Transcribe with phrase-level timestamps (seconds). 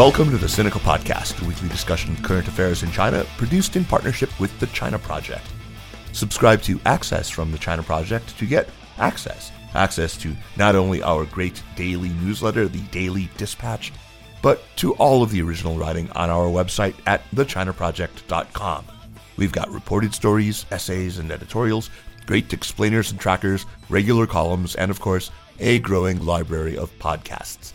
[0.00, 3.84] Welcome to the Sinica Podcast, a weekly discussion of current affairs in China, produced in
[3.84, 5.44] partnership with the China Project.
[6.12, 9.52] Subscribe to Access from the China Project to get access.
[9.74, 13.92] Access to not only our great daily newsletter, the Daily Dispatch,
[14.40, 18.86] but to all of the original writing on our website at thechinaproject.com.
[19.36, 21.90] We've got reported stories, essays, and editorials,
[22.24, 27.74] great explainers and trackers, regular columns, and of course, a growing library of podcasts.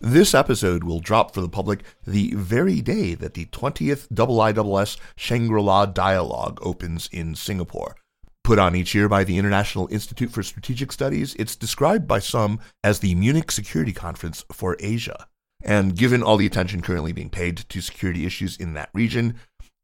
[0.00, 5.86] This episode will drop for the public the very day that the 20th IISS Shangri-La
[5.86, 7.96] Dialogue opens in Singapore.
[8.44, 12.60] Put on each year by the International Institute for Strategic Studies, it's described by some
[12.84, 15.26] as the Munich Security Conference for Asia.
[15.64, 19.34] And given all the attention currently being paid to security issues in that region,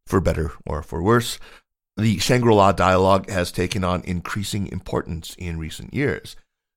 [0.07, 1.41] for better or for worse,
[1.97, 6.37] the Shangri-La Dialogue has taken on increasing importance in recent years.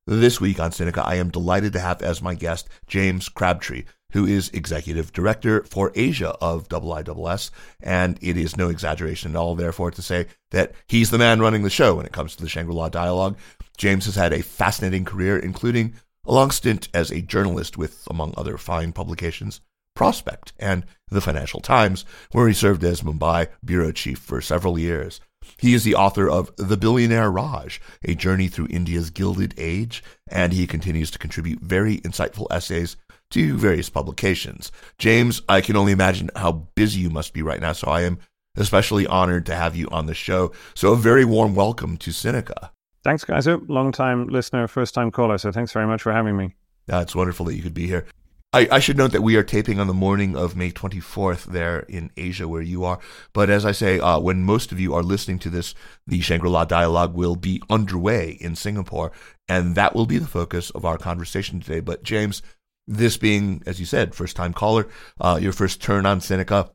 [0.10, 4.26] This week on Sinica, I am delighted to have as my guest James Crabtree, who
[4.26, 7.52] is executive director for Asia of IISS.
[7.82, 11.64] And it is no exaggeration at all, therefore, to say that he's the man running
[11.64, 13.38] the show when it comes to the Shangri La dialogue.
[13.78, 15.94] James has had a fascinating career, including
[16.24, 19.60] a long stint as a journalist with, among other fine publications,
[19.94, 25.20] Prospect and the Financial Times, where he served as Mumbai bureau chief for several years.
[25.58, 30.54] He is the author of The Billionaire Raj, A Journey Through India's Gilded Age, and
[30.54, 32.98] he continues to contribute very insightful essays
[33.32, 34.72] to various publications.
[34.98, 38.20] James, I can only imagine how busy you must be right now, so I am
[38.56, 40.52] especially honored to have you on the show.
[40.74, 42.72] So, a very warm welcome to Sinica.
[43.04, 43.48] Thanks, guys.
[43.48, 45.38] Oh, long time listener, first time caller.
[45.38, 46.56] So, thanks very much for having me.
[46.88, 48.06] It's wonderful that you could be here.
[48.54, 51.80] I, I, should note that we are taping on the morning of May 24th there
[51.80, 52.98] in Asia, where you are.
[53.34, 55.76] But as I say, uh, when most of you are listening to this,
[56.06, 59.12] the Shangri La dialogue will be underway in Singapore,
[59.50, 61.82] and that will be the focus of our conversation today.
[61.82, 62.42] But, James,
[62.88, 64.88] this being, as you said, first time caller,
[65.20, 66.70] uh, your first turn on Sinica,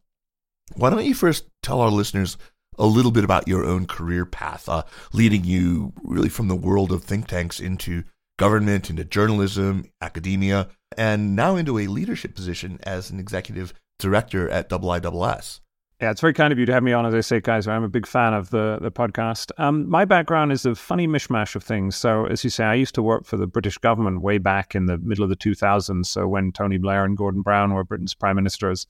[0.76, 2.36] why don't you first tell our listeners
[2.78, 4.82] a little bit about your own career path, uh,
[5.14, 8.04] leading you really from the world of think tanks into
[8.38, 10.68] government, into journalism, academia?
[10.96, 15.60] And now into a leadership position as an executive director at IISS.
[16.02, 17.68] Yeah, it's very kind of you to have me on, as I say, guys.
[17.68, 19.52] I'm a big fan of the, the podcast.
[19.56, 21.94] Um, my background is a funny mishmash of things.
[21.94, 24.86] So, as you say, I used to work for the British government way back in
[24.86, 26.06] the middle of the 2000s.
[26.06, 28.88] So, when Tony Blair and Gordon Brown were Britain's prime ministers,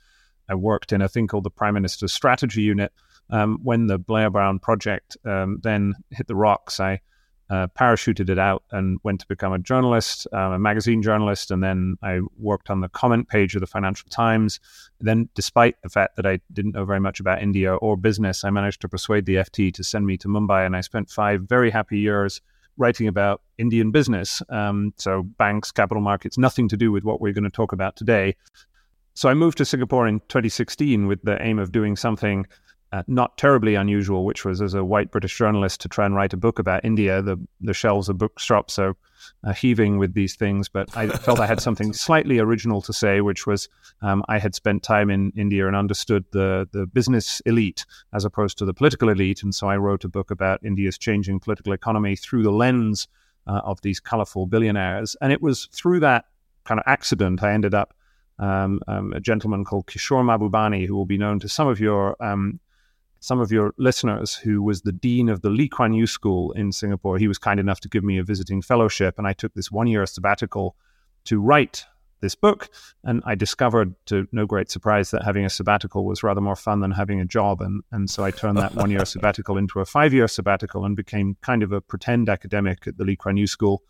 [0.48, 2.92] I worked in a thing called the Prime Minister's Strategy Unit.
[3.28, 7.00] Um, when the Blair Brown project um, then hit the rocks, I
[7.52, 11.62] uh, parachuted it out and went to become a journalist, um, a magazine journalist, and
[11.62, 14.58] then I worked on the comment page of the Financial Times.
[15.00, 18.48] Then, despite the fact that I didn't know very much about India or business, I
[18.48, 21.70] managed to persuade the FT to send me to Mumbai, and I spent five very
[21.70, 22.40] happy years
[22.78, 24.40] writing about Indian business.
[24.48, 27.96] Um, so, banks, capital markets, nothing to do with what we're going to talk about
[27.96, 28.34] today.
[29.12, 32.46] So, I moved to Singapore in 2016 with the aim of doing something
[32.92, 36.32] uh, not terribly unusual, which was as a white British journalist to try and write
[36.32, 37.22] a book about India.
[37.22, 38.94] The the shelves of bookshops are
[39.44, 43.20] uh, heaving with these things, but I felt I had something slightly original to say,
[43.20, 43.68] which was
[44.02, 48.58] um, I had spent time in India and understood the the business elite as opposed
[48.58, 52.14] to the political elite, and so I wrote a book about India's changing political economy
[52.14, 53.08] through the lens
[53.46, 56.26] uh, of these colorful billionaires, and it was through that
[56.64, 57.94] kind of accident, I ended up
[58.38, 62.22] um, um, a gentleman called Kishore Mahbubani, who will be known to some of your
[62.22, 62.60] um,
[63.22, 66.72] some of your listeners, who was the dean of the Lee Kuan Yew School in
[66.72, 67.18] Singapore.
[67.18, 69.86] He was kind enough to give me a visiting fellowship, and I took this one
[69.86, 70.74] year sabbatical
[71.26, 71.84] to write
[72.20, 72.68] this book.
[73.04, 76.80] And I discovered, to no great surprise, that having a sabbatical was rather more fun
[76.80, 77.62] than having a job.
[77.62, 80.96] And, and so I turned that one year sabbatical into a five year sabbatical and
[80.96, 83.84] became kind of a pretend academic at the Lee Kuan Yew School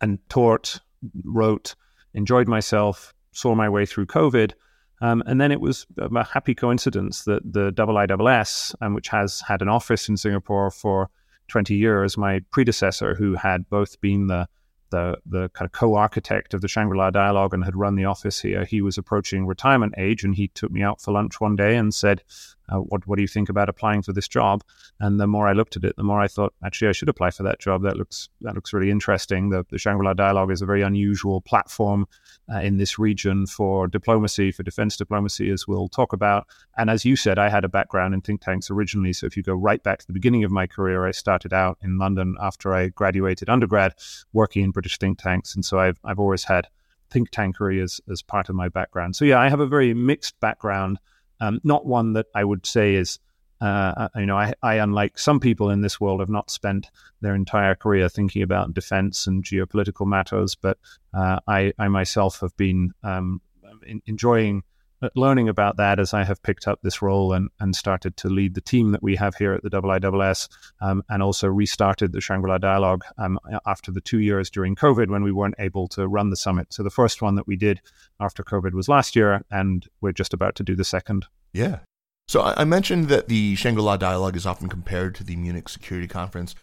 [0.00, 0.78] and taught,
[1.24, 1.74] wrote,
[2.14, 4.52] enjoyed myself, saw my way through COVID.
[5.00, 9.62] Um, and then it was a happy coincidence that the IISS, um, which has had
[9.62, 11.10] an office in Singapore for
[11.48, 14.46] 20 years, my predecessor, who had both been the
[14.90, 18.64] the the kind of co-architect of the Shangri-La Dialogue and had run the office here.
[18.64, 21.94] He was approaching retirement age, and he took me out for lunch one day and
[21.94, 22.22] said,
[22.70, 24.62] uh, "What what do you think about applying for this job?"
[24.98, 27.30] And the more I looked at it, the more I thought, actually, I should apply
[27.30, 27.82] for that job.
[27.82, 29.50] That looks that looks really interesting.
[29.50, 32.06] The, the Shangri-La Dialogue is a very unusual platform
[32.52, 36.46] uh, in this region for diplomacy, for defense diplomacy, as we'll talk about.
[36.76, 39.12] And as you said, I had a background in think tanks originally.
[39.12, 41.78] So if you go right back to the beginning of my career, I started out
[41.82, 43.94] in London after I graduated undergrad,
[44.32, 46.68] working in British think tanks, and so I've I've always had
[47.10, 49.16] think tankery as as part of my background.
[49.16, 50.98] So yeah, I have a very mixed background,
[51.40, 53.18] um, not one that I would say is.
[53.62, 56.86] Uh, you know, I, I, unlike some people in this world, have not spent
[57.20, 60.78] their entire career thinking about defense and geopolitical matters, but
[61.12, 63.42] uh, I, I myself have been um,
[63.86, 64.62] in, enjoying
[65.14, 68.54] learning about that as I have picked up this role and, and started to lead
[68.54, 70.48] the team that we have here at the IISS
[70.80, 75.08] um, and also restarted the Shangri La Dialogue um, after the two years during COVID
[75.08, 76.72] when we weren't able to run the summit.
[76.72, 77.80] So the first one that we did
[78.20, 81.26] after COVID was last year, and we're just about to do the second.
[81.52, 81.80] Yeah.
[82.28, 86.06] So I mentioned that the Shangri La Dialogue is often compared to the Munich Security
[86.06, 86.54] Conference.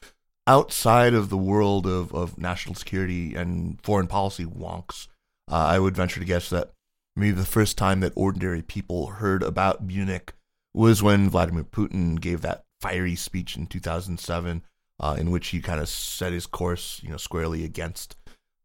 [0.46, 5.08] Outside of the world of, of national security and foreign policy wonks,
[5.52, 6.72] uh, I would venture to guess that
[7.18, 10.34] maybe the first time that ordinary people heard about Munich
[10.74, 14.62] was when Vladimir Putin gave that fiery speech in 2007,
[15.00, 18.16] uh, in which he kind of set his course, you know, squarely against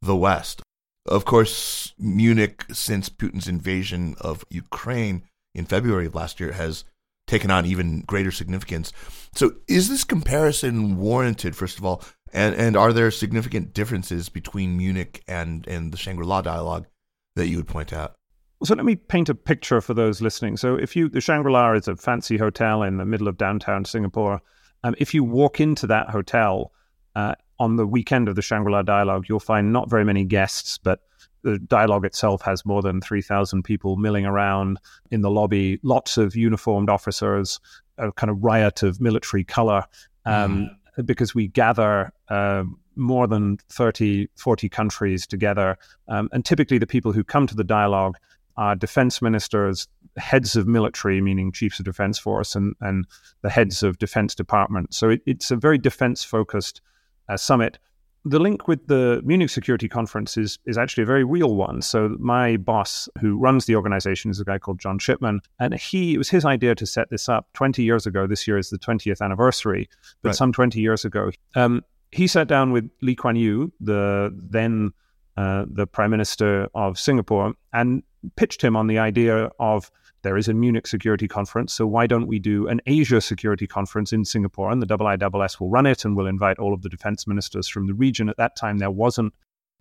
[0.01, 0.63] the West.
[1.07, 5.25] Of course, Munich, since Putin's invasion of Ukraine
[5.55, 6.85] in February of last year, has
[7.27, 8.93] taken on even greater significance.
[9.35, 11.57] So, is this comparison warranted?
[11.57, 12.03] First of all,
[12.33, 16.87] and and are there significant differences between Munich and and the Shangri La dialogue
[17.35, 18.15] that you would point out?
[18.65, 20.57] So let me paint a picture for those listening.
[20.57, 24.41] So if you, the Shangri-La is a fancy hotel in the middle of downtown Singapore.
[24.85, 26.73] Um, if you walk into that hotel
[27.17, 31.01] uh, on the weekend of the Shangri-La Dialogue, you'll find not very many guests, but
[31.43, 34.79] the dialogue itself has more than 3,000 people milling around
[35.11, 37.59] in the lobby, lots of uniformed officers,
[37.99, 39.85] a kind of riot of military color,
[40.25, 41.07] um, mm.
[41.07, 42.63] because we gather uh,
[42.95, 45.77] more than 30, 40 countries together.
[46.09, 48.17] Um, and typically, the people who come to the dialogue
[48.57, 53.07] uh, defense ministers, heads of military, meaning chiefs of defense force, and, and
[53.43, 54.95] the heads of defense department.
[54.95, 56.81] So it, it's a very defense focused
[57.29, 57.79] uh, summit.
[58.25, 61.83] The link with the Munich Security Conference is, is actually a very real one.
[61.83, 66.15] So my boss, who runs the organization, is a guy called John Shipman, and he
[66.15, 68.29] it was his idea to set this up 20 years ago.
[68.29, 69.89] This year is the 20th anniversary,
[70.23, 70.37] but right.
[70.37, 71.83] some 20 years ago, um,
[72.13, 74.93] he sat down with Lee Kuan Yew, the then
[75.37, 78.03] uh, the Prime Minister of Singapore, and
[78.37, 79.91] pitched him on the idea of
[80.23, 84.13] there is a Munich Security Conference, so why don't we do an Asia Security Conference
[84.13, 84.71] in Singapore?
[84.71, 87.89] And the IISS will run it and will invite all of the defense ministers from
[87.89, 88.29] the region.
[88.29, 89.35] At that time, there wasn't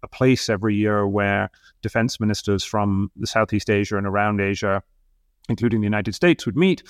[0.04, 1.52] a place every year where
[1.84, 4.82] defense ministers from the Southeast Asia and around Asia,
[5.48, 6.82] including the United States, would meet.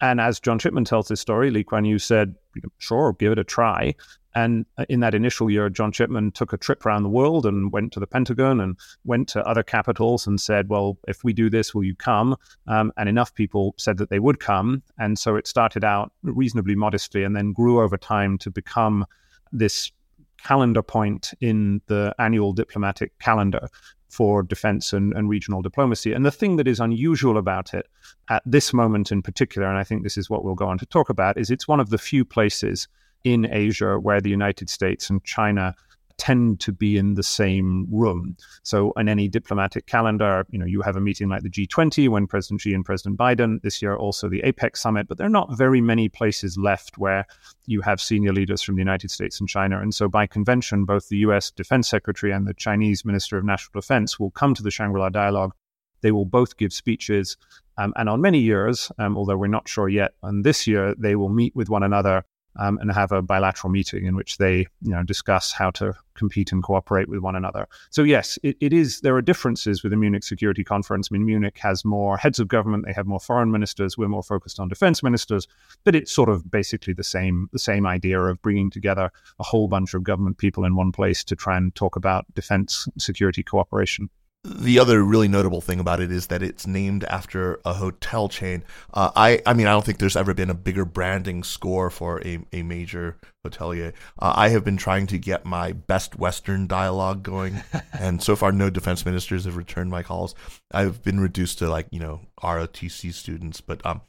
[0.00, 2.34] And as John Shipman tells this story, Lee Kuan Yew said,
[2.78, 3.94] sure, give it a try.
[4.36, 7.72] And uh, in that initial year, John Shipman took a trip around the world and
[7.72, 11.48] went to the Pentagon and went to other capitals and said, Well, if we do
[11.48, 12.36] this, will you come?
[12.66, 14.82] Um, and enough people said that they would come.
[14.98, 19.06] And so it started out reasonably modestly and then grew over time to become
[19.52, 19.90] this
[20.36, 23.68] calendar point in the annual diplomatic calendar
[24.10, 26.12] for defense and, and, regional diplomacy.
[26.12, 27.86] And the thing that is unusual about it
[28.28, 30.86] at this moment in particular, and I think this is what we'll go on to
[30.86, 32.86] talk about, is it's one of the few places
[33.26, 35.74] in Asia where the United States and China
[36.16, 38.36] tend to be in the same room.
[38.62, 42.28] So in any diplomatic calendar, you know, you have a meeting like the G20 when
[42.28, 45.58] President Xi and President Biden, this year also the APEC summit, but there are not
[45.58, 47.26] very many places left where
[47.66, 49.80] you have senior leaders from the United States and China.
[49.80, 53.80] And so by convention, both the US Defense Secretary and the Chinese Minister of National
[53.80, 55.52] Defense will come to the Shangri-La dialogue.
[56.00, 57.36] They will both give speeches.
[57.76, 61.16] Um, and on many years, um, although we're not sure yet, on this year, they
[61.16, 62.24] will meet with one another
[62.58, 66.52] um, and have a bilateral meeting in which they you know discuss how to compete
[66.52, 67.66] and cooperate with one another.
[67.90, 69.00] So yes, it, it is.
[69.00, 71.08] There are differences with the Munich Security Conference.
[71.10, 72.86] I mean, Munich has more heads of government.
[72.86, 73.96] They have more foreign ministers.
[73.96, 75.46] We're more focused on defense ministers.
[75.84, 79.68] But it's sort of basically the same the same idea of bringing together a whole
[79.68, 84.08] bunch of government people in one place to try and talk about defense security cooperation.
[84.46, 88.62] The other really notable thing about it is that it's named after a hotel chain.
[88.94, 92.24] Uh, I, I mean, I don't think there's ever been a bigger branding score for
[92.24, 93.92] a, a major hotelier.
[94.18, 97.62] Uh, I have been trying to get my best Western dialogue going,
[97.98, 100.34] and so far, no defense ministers have returned my calls.
[100.70, 104.02] I've been reduced to like you know ROTC students, but um,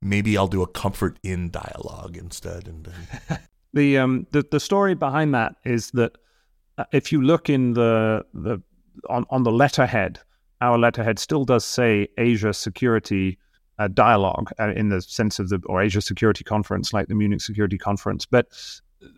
[0.00, 2.66] maybe I'll do a Comfort Inn dialogue instead.
[2.66, 2.88] And,
[3.74, 6.16] the um the the story behind that is that
[6.78, 8.62] uh, if you look in the the
[9.08, 10.18] on, on the letterhead,
[10.60, 13.38] our letterhead still does say Asia Security
[13.78, 17.40] uh, Dialogue uh, in the sense of the, or Asia Security Conference, like the Munich
[17.40, 18.26] Security Conference.
[18.26, 18.48] But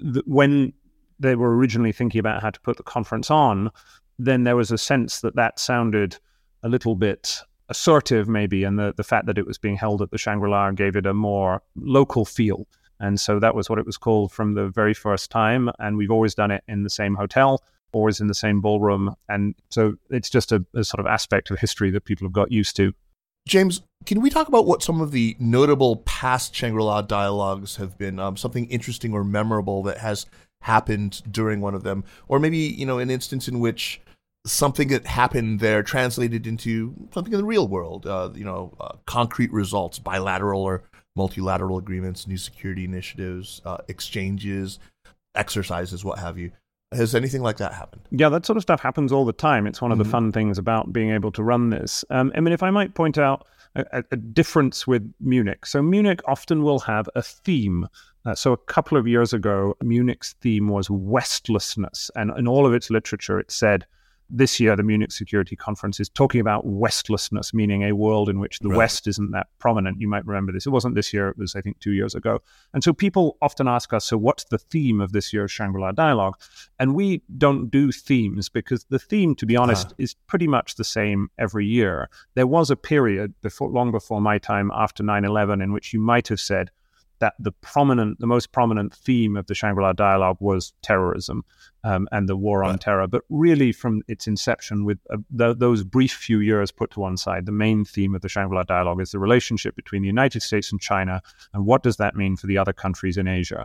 [0.00, 0.72] th- when
[1.18, 3.70] they were originally thinking about how to put the conference on,
[4.18, 6.16] then there was a sense that that sounded
[6.62, 10.10] a little bit assertive, maybe, and the, the fact that it was being held at
[10.10, 12.66] the Shangri La gave it a more local feel.
[13.00, 15.70] And so that was what it was called from the very first time.
[15.78, 17.62] And we've always done it in the same hotel
[17.94, 19.14] always in the same ballroom.
[19.28, 22.52] And so it's just a, a sort of aspect of history that people have got
[22.52, 22.92] used to.
[23.46, 27.98] James, can we talk about what some of the notable past Shangri La dialogues have
[27.98, 28.18] been?
[28.18, 30.26] Um, something interesting or memorable that has
[30.62, 34.00] happened during one of them, or maybe you know an instance in which
[34.46, 38.06] something that happened there translated into something in the real world.
[38.06, 40.82] Uh, you know, uh, concrete results, bilateral or
[41.16, 44.78] multilateral agreements, new security initiatives, uh, exchanges,
[45.34, 46.50] exercises, what have you.
[46.94, 48.02] Has anything like that happened?
[48.10, 49.66] Yeah, that sort of stuff happens all the time.
[49.66, 50.04] It's one of mm-hmm.
[50.04, 52.04] the fun things about being able to run this.
[52.10, 53.46] Um, I mean, if I might point out
[53.76, 55.66] a, a, difference with Munich.
[55.66, 57.88] So, Munich often will have a theme.
[58.24, 62.10] Uh, so, a couple of years ago, Munich's theme was westlessness.
[62.14, 63.86] And in all of its literature, it said,
[64.30, 68.58] this year, the Munich Security Conference is talking about westlessness, meaning a world in which
[68.60, 68.78] the right.
[68.78, 70.00] West isn't that prominent.
[70.00, 70.66] You might remember this.
[70.66, 72.40] It wasn't this year, it was, I think, two years ago.
[72.72, 75.92] And so people often ask us, so what's the theme of this year's Shangri La
[75.92, 76.36] Dialogue?
[76.78, 79.96] And we don't do themes because the theme, to be honest, uh.
[79.98, 82.08] is pretty much the same every year.
[82.34, 86.00] There was a period before, long before my time after 9 11 in which you
[86.00, 86.70] might have said,
[87.24, 91.42] that the prominent, the most prominent theme of the Shangri-La dialogue was terrorism
[91.82, 92.80] um, and the war on right.
[92.82, 93.06] terror.
[93.06, 97.46] But really, from its inception, with uh, those brief few years put to one side,
[97.46, 100.82] the main theme of the Shangri-La dialogue is the relationship between the United States and
[100.82, 101.22] China,
[101.54, 103.64] and what does that mean for the other countries in Asia.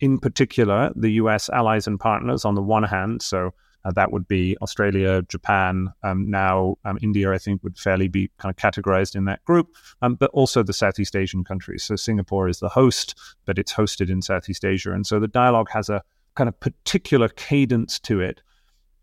[0.00, 1.48] In particular, the U.S.
[1.48, 5.88] allies and partners on the one hand, so uh, that would be Australia, Japan.
[6.02, 9.68] Um, now, um, India, I think, would fairly be kind of categorized in that group,
[10.02, 11.84] um, but also the Southeast Asian countries.
[11.84, 13.14] So Singapore is the host,
[13.44, 14.92] but it's hosted in Southeast Asia.
[14.92, 16.02] And so the dialogue has a
[16.34, 18.40] kind of particular cadence to it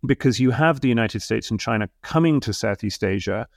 [0.06, 3.48] because you have the United States and China coming to Southeast Asia,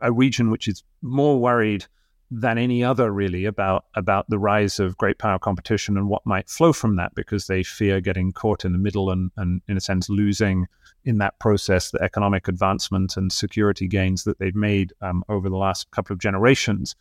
[0.00, 1.86] a region which is more worried
[2.30, 6.48] than any other really about about the rise of great power competition and what might
[6.48, 9.80] flow from that because they fear getting caught in the middle and, and in a
[9.80, 10.66] sense losing
[11.04, 15.56] in that process the economic advancement and security gains that they've made um, over the
[15.56, 16.94] last couple of generations.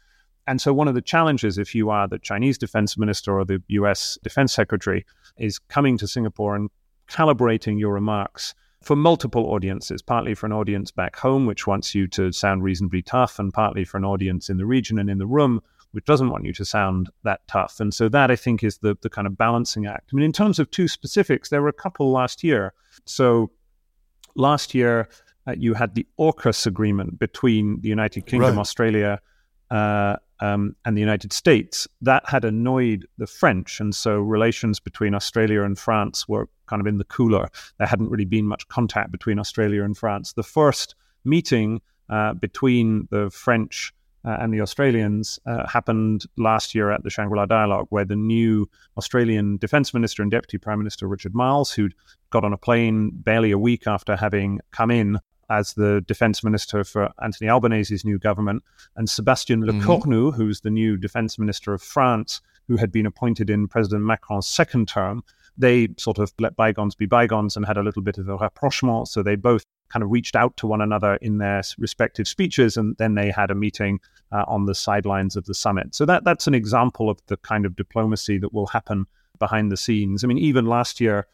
[0.48, 3.62] And so one of the challenges if you are the Chinese defense minister or the
[3.68, 5.06] US defense secretary
[5.38, 6.72] is coming to Singapore and
[7.08, 12.08] calibrating your remarks for multiple audiences, partly for an audience back home, which wants you
[12.08, 15.28] to sound reasonably tough, and partly for an audience in the region and in the
[15.28, 17.80] room, which doesn't want you to sound that tough.
[17.80, 20.10] And so that I think is the the kind of balancing act.
[20.12, 22.74] I mean, in terms of two specifics, there were a couple last year.
[23.06, 23.52] So
[24.36, 25.10] last year
[25.48, 28.60] uh, you had the AUKUS agreement between the United Kingdom, right.
[28.60, 29.20] Australia,
[29.72, 33.80] uh, um, and the United States, that had annoyed the French.
[33.80, 37.50] And so relations between Australia and France were kind of in the cooler.
[37.78, 40.34] There hadn't really been much contact between Australia and France.
[40.34, 43.94] The first meeting uh, between the French
[44.26, 48.16] uh, and the Australians uh, happened last year at the Shangri La Dialogue, where the
[48.16, 51.94] new Australian Defence Minister and Deputy Prime Minister Richard Marles, who'd
[52.30, 55.20] got on a plane barely a week after having come in,
[55.50, 58.64] as the defense minister for Anthony Albanese's new government,
[58.96, 60.30] and Sebastian Lecornu, mm-hmm.
[60.30, 64.88] who's the new defense minister of France, who had been appointed in President Macron's second
[64.88, 65.24] term.
[65.58, 69.08] They sort of let bygones be bygones and had a little bit of a rapprochement.
[69.08, 72.96] So they both kind of reached out to one another in their respective speeches, and
[72.98, 74.00] then they had a meeting
[74.32, 75.96] uh, on the sidelines of the summit.
[75.96, 79.08] So that that's an example of the kind of diplomacy that will happen
[79.40, 80.24] behind the scenes.
[80.24, 81.28] I mean, even last year,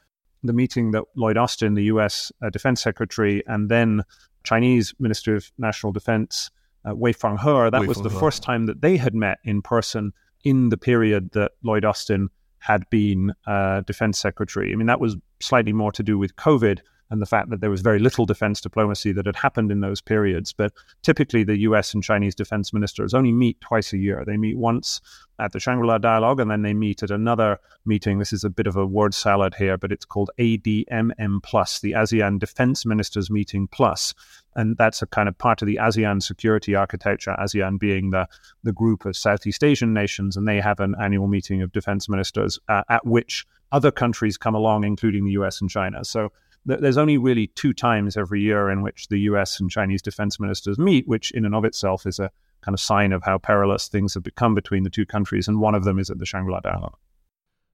[0.46, 2.32] the meeting that Lloyd Austin, the U.S.
[2.42, 4.04] Uh, Defense Secretary, and then
[4.44, 6.52] Chinese Minister of National Defense
[6.88, 10.14] uh, Wei Fenghe, that Wei was the first time that they had met in person
[10.44, 14.72] in the period that Lloyd Austin had been uh, defense secretary.
[14.72, 17.70] I mean, that was slightly more to do with COVID and the fact that there
[17.70, 20.54] was very little defense diplomacy that had happened in those periods.
[20.54, 24.24] But typically, the US and Chinese defense ministers only meet twice a year.
[24.26, 25.02] They meet once
[25.38, 28.20] at the Shangri La Dialogue, and then they meet at another meeting.
[28.20, 31.92] This is a bit of a word salad here, but it's called ADMM Plus, the
[31.92, 34.14] ASEAN Defense Ministers Meeting Plus.
[34.56, 38.28] And that's a kind of part of the ASEAN security architecture, ASEAN being the,
[38.64, 42.58] the group of Southeast Asian nations, and they have an annual meeting of defense ministers
[42.70, 46.06] uh, at which other countries come along, including the US and China.
[46.06, 46.32] So
[46.66, 50.80] there's only really two times every year in which the US and Chinese defense ministers
[50.80, 52.32] meet, which in and of itself is a
[52.62, 55.48] kind of sign of how perilous things have become between the two countries.
[55.48, 56.98] And one of them is at the Shangri La Dialogue.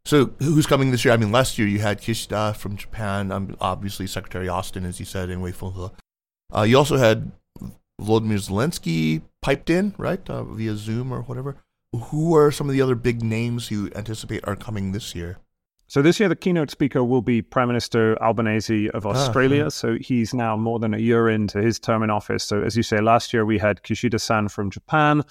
[0.04, 1.14] So who's coming this year?
[1.14, 5.06] I mean, last year you had Kishida from Japan, um, obviously Secretary Austin, as you
[5.06, 5.92] said, and Wei Fenghe.
[6.54, 7.32] Uh, you also had
[8.02, 11.58] Volodymyr Zelensky piped in, right, uh, via Zoom or whatever.
[11.94, 15.38] Who are some of the other big names you anticipate are coming this year?
[15.92, 19.66] So this year, the keynote speaker will be Prime Minister Albanese of ah, Australia.
[19.66, 22.46] Ah, so he's now more than a year into his term in office.
[22.46, 25.22] So as you say, last year we had Kishida-san from Japan.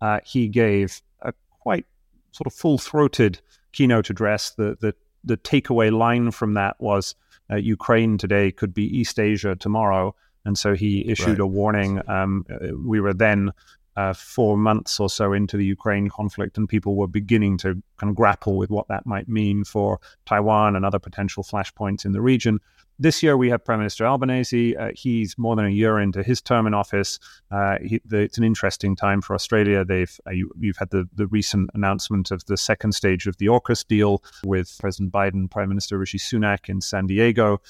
[0.00, 1.86] Uh, he gave a quite
[2.32, 4.50] sort of full-throated keynote address.
[4.50, 7.14] The the the takeaway line from that was
[7.48, 10.16] uh, Ukraine today could be East Asia tomorrow.
[10.44, 11.40] And so he issued right.
[11.40, 12.02] a warning.
[12.08, 13.52] Um, uh, we were then
[13.98, 18.08] uh, four months or so into the Ukraine conflict, and people were beginning to kind
[18.08, 22.20] of grapple with what that might mean for Taiwan and other potential flashpoints in the
[22.20, 22.60] region.
[23.00, 24.76] This year, we have Prime Minister Albanese.
[24.76, 27.18] Uh, he's more than a year into his term in office.
[27.50, 29.84] Uh, he, the, it's an interesting time for Australia.
[29.84, 33.46] They've uh, you, have had the, the recent announcement of the second stage of the
[33.46, 37.60] AUKUS deal with President Biden, Prime Minister Rishi Sunak in San Diego.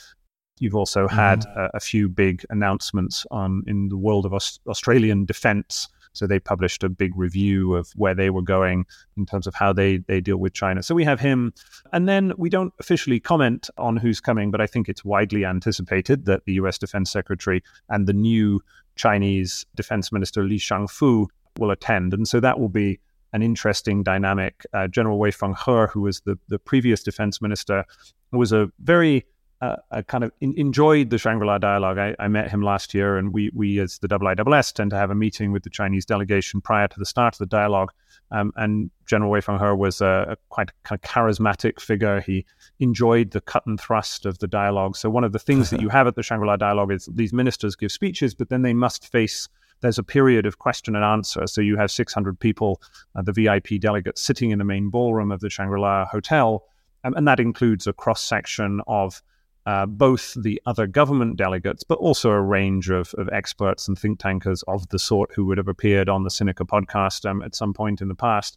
[0.61, 1.59] You've also had mm-hmm.
[1.59, 6.39] a, a, few big announcements on in the world of Aus- Australian defence so they
[6.39, 8.87] published a big review of where they were going
[9.17, 10.83] in terms of how they, they deal with China.
[10.83, 11.53] So we have him.
[11.93, 16.27] And then we don't officially comment on who's coming, but I think it's widely anticipated
[16.27, 18.61] that the US Defense Secretary and the new
[18.97, 21.27] Chinese Defense Minister Li Shangfu
[21.59, 22.15] will attend.
[22.15, 23.01] And so that will be
[23.33, 24.65] an interesting dynamic.
[24.73, 27.85] Uh, General Wei Fenghe, who was the, the previous defense minister,
[28.33, 29.27] was a very
[29.61, 31.99] uh, I kind of in, enjoyed the Shangri-La dialogue.
[31.99, 35.11] I, I, met him last year, and we, we as the IISS tend to have
[35.11, 37.93] a meeting with the Chinese delegation prior to the start of the dialogue.
[38.31, 42.21] Um, and General Wei Fenghe was a, a, quite kind of charismatic figure.
[42.21, 42.47] He
[42.79, 44.97] enjoyed the cut and thrust of the dialogue.
[44.97, 47.75] So one of the things that you have at the Shangri-La dialogue is these ministers
[47.75, 49.49] give speeches, but then they must face
[49.81, 51.47] there's a period of question and answer.
[51.47, 52.83] So you have 600 people,
[53.15, 56.65] uh, the VIP delegates, sitting in the main ballroom of the Shangri La Hotel.
[57.05, 59.23] Um, and that includes a cross section of
[59.69, 64.19] uh, both the other government delegates, but also a range of, of, experts and think
[64.19, 67.75] tankers of the sort who would have appeared on the Sinica podcast um, at some
[67.75, 68.57] point in the past.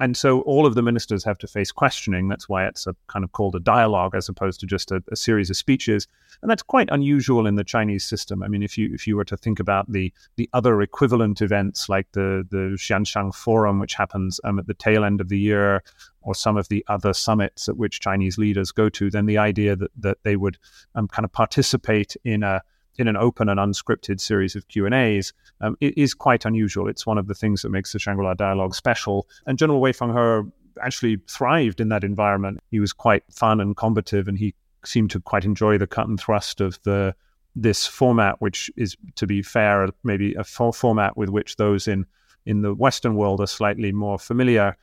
[0.00, 2.28] And so all of the ministers have to face questioning.
[2.28, 5.16] That's why it's a kind of called a dialogue as opposed to just a, a,
[5.16, 6.08] series of speeches.
[6.42, 8.42] And that's quite unusual in the Chinese system.
[8.42, 11.88] I mean, if you if you were to think about the the other equivalent events
[11.88, 15.84] like the the Xiangshan Forum, which happens um, at the tail end of the year,
[16.22, 19.76] or some of the other summits at which Chinese leaders go to, then the idea
[19.76, 20.58] that that they would
[20.96, 22.62] um, kind of participate in a
[22.96, 26.88] in an open and unscripted series of Q and A's um, is quite unusual.
[26.88, 29.26] It's one of the things that makes the Shangri-La dialogue special.
[29.46, 30.50] And General Wei Fenghe
[30.82, 32.60] actually thrived in that environment.
[32.70, 34.54] He was quite fun and combative, and he
[34.84, 37.14] seemed to quite enjoy the cut and thrust of the
[37.56, 42.04] this format, which is, to be fair, maybe a format with which those in
[42.46, 44.76] in the Western world are slightly more familiar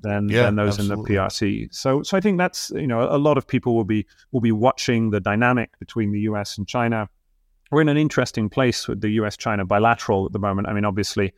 [0.00, 1.16] than, yeah, than those absolutely.
[1.16, 1.74] in the PRC.
[1.74, 4.52] So, so I think that's you know a lot of people will be will be
[4.52, 6.56] watching the dynamic between the U.S.
[6.56, 7.08] and China
[7.70, 10.68] we're in an interesting place with the US China bilateral at the moment.
[10.68, 11.32] I mean, obviously,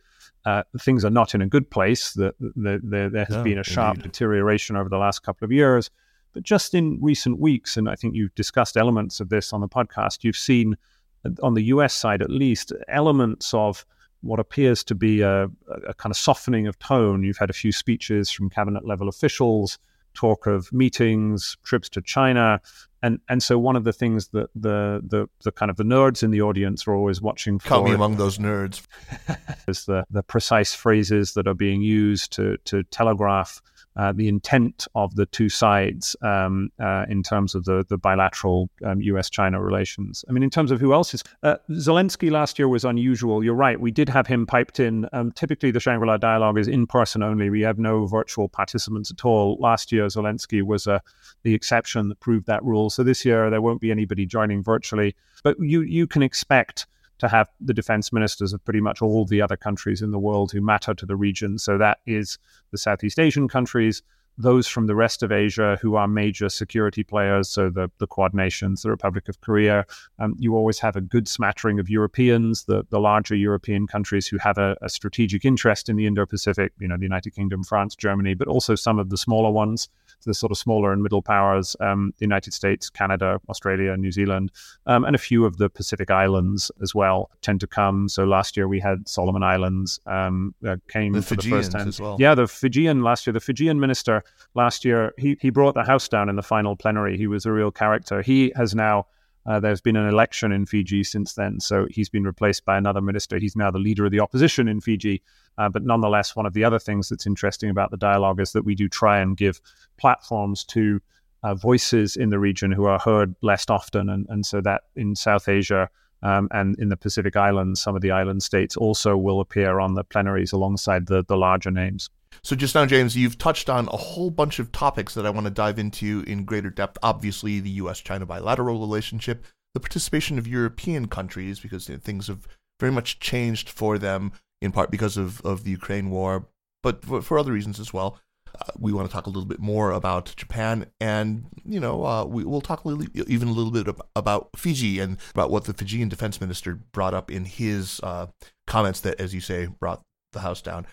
[0.45, 2.13] uh, things are not in a good place.
[2.13, 4.11] The, the, the, there has no, been a sharp indeed.
[4.11, 5.89] deterioration over the last couple of years.
[6.33, 9.67] But just in recent weeks, and I think you've discussed elements of this on the
[9.67, 10.77] podcast, you've seen
[11.25, 13.85] uh, on the US side at least elements of
[14.21, 15.45] what appears to be a,
[15.87, 17.23] a kind of softening of tone.
[17.23, 19.77] You've had a few speeches from cabinet level officials
[20.13, 22.61] talk of meetings, trips to China,
[23.03, 26.23] and and so one of the things that the the the kind of the nerds
[26.23, 28.81] in the audience are always watching for count me among those nerds.
[29.67, 33.61] is the the precise phrases that are being used to to telegraph
[33.95, 38.69] uh, the intent of the two sides um, uh, in terms of the, the bilateral
[38.85, 40.23] um, US China relations.
[40.29, 41.23] I mean, in terms of who else is.
[41.43, 43.43] Uh, Zelensky last year was unusual.
[43.43, 43.79] You're right.
[43.79, 45.07] We did have him piped in.
[45.11, 47.49] Um, typically, the Shangri La dialogue is in person only.
[47.49, 49.57] We have no virtual participants at all.
[49.59, 50.99] Last year, Zelensky was uh,
[51.43, 52.89] the exception that proved that rule.
[52.89, 55.15] So this year, there won't be anybody joining virtually.
[55.43, 56.87] But you, you can expect
[57.21, 60.51] to have the defense ministers of pretty much all the other countries in the world
[60.51, 61.57] who matter to the region.
[61.59, 62.39] So that is
[62.71, 64.01] the Southeast Asian countries,
[64.39, 68.33] those from the rest of Asia who are major security players, so the, the Quad
[68.33, 69.85] nations, the Republic of Korea.
[70.17, 74.39] Um, you always have a good smattering of Europeans, the, the larger European countries who
[74.39, 77.95] have a, a strategic interest in the Indo Pacific, you know, the United Kingdom, France,
[77.95, 79.89] Germany, but also some of the smaller ones
[80.25, 84.51] the sort of smaller and middle powers, um, the United States, Canada, Australia, New Zealand,
[84.85, 88.09] um, and a few of the Pacific Islands as well tend to come.
[88.09, 90.53] So last year we had Solomon Islands um,
[90.87, 92.17] came the for Fijians the first time as well.
[92.19, 96.07] Yeah, the Fijian last year, the Fijian minister last year, he he brought the house
[96.07, 97.17] down in the final plenary.
[97.17, 98.21] He was a real character.
[98.21, 99.07] He has now.
[99.45, 103.01] Uh, there's been an election in Fiji since then, so he's been replaced by another
[103.01, 103.39] minister.
[103.39, 105.21] He's now the leader of the opposition in Fiji.
[105.57, 108.65] Uh, but nonetheless, one of the other things that's interesting about the dialogue is that
[108.65, 109.59] we do try and give
[109.97, 111.01] platforms to
[111.43, 114.09] uh, voices in the region who are heard less often.
[114.09, 115.89] And, and so that in South Asia
[116.23, 119.95] um, and in the Pacific Islands, some of the island states also will appear on
[119.95, 122.09] the plenaries alongside the, the larger names.
[122.43, 125.45] So just now, James, you've touched on a whole bunch of topics that I want
[125.45, 126.97] to dive into in greater depth.
[127.03, 132.47] Obviously, the U.S.-China bilateral relationship, the participation of European countries, because you know, things have
[132.79, 136.47] very much changed for them in part because of, of the Ukraine war,
[136.81, 138.19] but for, for other reasons as well.
[138.59, 142.25] Uh, we want to talk a little bit more about Japan, and you know, uh,
[142.25, 145.73] we, will talk a little, even a little bit about Fiji and about what the
[145.73, 148.27] Fijian defense minister brought up in his uh,
[148.67, 150.01] comments that, as you say, brought
[150.33, 150.85] the house down.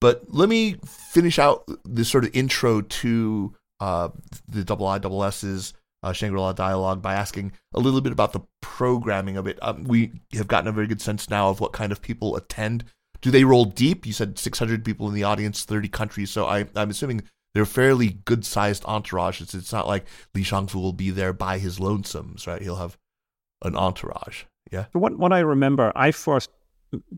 [0.00, 4.08] But let me finish out this sort of intro to uh,
[4.48, 8.40] the double I double S's uh, Shangri-La dialogue by asking a little bit about the
[8.62, 9.58] programming of it.
[9.62, 12.84] Um, we have gotten a very good sense now of what kind of people attend.
[13.20, 14.06] Do they roll deep?
[14.06, 16.30] You said 600 people in the audience, 30 countries.
[16.30, 19.54] So I, I'm assuming they're fairly good-sized entourages.
[19.54, 22.62] It's not like Li Shangfu will be there by his lonesomes, right?
[22.62, 22.96] He'll have
[23.62, 24.44] an entourage.
[24.70, 24.86] Yeah.
[24.92, 26.50] What what I remember, I first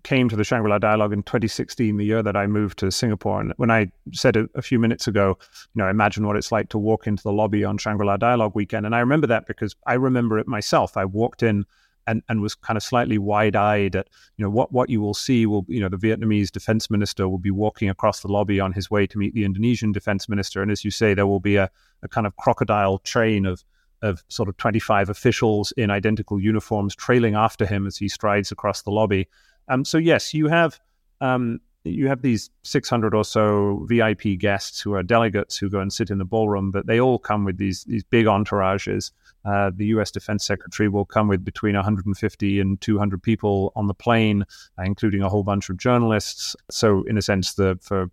[0.03, 3.41] came to the Shangri La Dialogue in 2016, the year that I moved to Singapore.
[3.41, 5.39] And when I said a, a, few minutes ago,
[5.75, 8.53] you know, imagine what it's like to walk into the lobby on Shangri La Dialogue
[8.55, 8.87] weekend.
[8.87, 10.97] And I remember that because I remember it myself.
[10.97, 11.65] I walked in
[12.07, 15.15] and, and was kind of slightly wide eyed at, you know, what, what you will
[15.15, 18.73] see will, you know, the Vietnamese defense minister will be walking across the lobby on
[18.73, 20.63] his way to meet the Indonesian defense minister.
[20.63, 21.71] And as you say, there will be a,
[22.03, 23.65] a kind of crocodile train of
[24.03, 28.83] of sort of 25 officials in identical uniforms trailing after him as he strides across
[28.83, 29.29] the lobby.
[29.69, 30.81] Um, so yes, you have
[31.21, 35.93] um, you have these 600 or so VIP guests who are delegates who go and
[35.93, 39.11] sit in the ballroom, but they all come with these these big entourages.
[39.45, 40.13] Uh, the U.S.
[40.13, 44.45] Defense Secretary will come with between 150 and 200 people on the plane,
[44.79, 46.55] uh, including a whole bunch of journalists.
[46.71, 48.11] So, in a sense, the for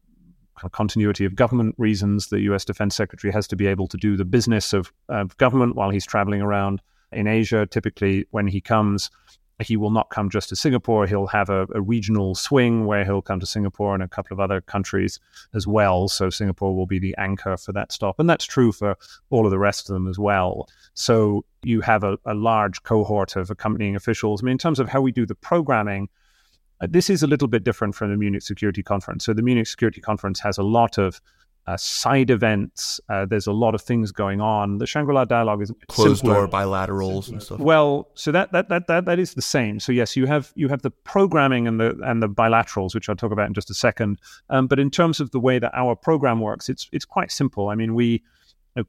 [0.68, 2.66] continuity of government reasons, the U.S.
[2.66, 6.06] Defense Secretary has to be able to do the business of, of government while he's
[6.06, 6.82] traveling around
[7.14, 7.66] in Asia.
[7.66, 9.10] Typically, when he comes,
[9.62, 11.06] he will not come just to Singapore.
[11.06, 14.39] He'll have a, a, regional swing where he'll come to Singapore and a couple of
[14.39, 15.19] other countries
[15.54, 16.08] as well.
[16.08, 18.19] So Singapore will be the anchor for that stop.
[18.19, 18.95] And that's true for
[19.30, 20.69] all of the rest of them as well.
[20.93, 24.41] So you have a, a large cohort of accompanying officials.
[24.41, 26.08] I mean, in terms of how we do the programming,
[26.82, 29.26] uh, this is a little bit different from the Munich Security Conference.
[29.26, 31.19] So the Munich Security Conference has a lot of
[31.70, 33.00] uh, side events.
[33.10, 34.80] Uh, there's a lot of things going on.
[34.80, 36.48] The Shangri-La dialogue is closed simpler.
[36.48, 37.60] door bilaterals and stuff.
[37.60, 39.80] Well, so that, that that that that is the same.
[39.80, 43.16] So yes, you have you have the programming and the and the bilaterals, which I'll
[43.16, 44.20] talk about in just a second.
[44.50, 47.70] Um, but in terms of the way that our program works, it's it's quite simple.
[47.70, 48.24] I mean, we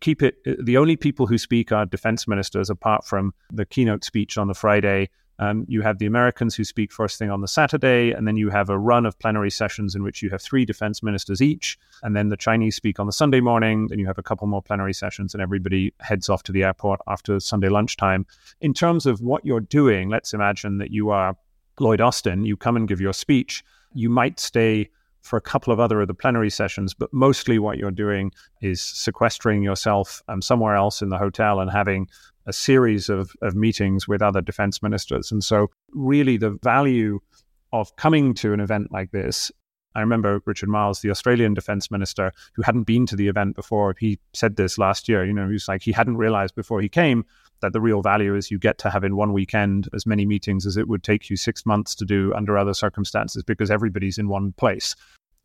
[0.01, 0.37] keep it.
[0.65, 4.55] The only people who speak are defense ministers, apart from the keynote speech on the
[4.55, 8.37] Friday um, you have the Americans who speak first thing on the Saturday, and then
[8.37, 11.79] you have a run of plenary sessions in which you have three defense ministers each,
[12.03, 13.87] and then the Chinese speak on the Sunday morning.
[13.89, 17.01] Then you have a couple more plenary sessions, and everybody heads off to the airport
[17.09, 18.27] after Sunday lunchtime.
[18.61, 21.35] In terms of what you're doing, let's imagine that you are
[21.81, 23.65] Lloyd Austin, you come and give your speech.
[23.95, 24.91] You might stay
[25.23, 28.81] for a couple of other of the plenary sessions, but mostly what you're doing is
[28.81, 32.09] sequestering yourself um, somewhere else in the hotel and having
[32.51, 35.31] a series of, of meetings with other defense ministers.
[35.31, 37.21] And so, really, the value
[37.73, 39.53] of coming to an event like this.
[39.95, 43.95] I remember Richard Marles, the Australian defense minister, who hadn't been to the event before.
[43.99, 45.25] He said this last year.
[45.25, 47.25] You know, he was like, he hadn't realized before he came
[47.61, 50.67] that the real value is you get to have in one weekend as many meetings
[50.67, 54.29] as it would take you six months to do under other circumstances because everybody's in
[54.29, 54.97] one place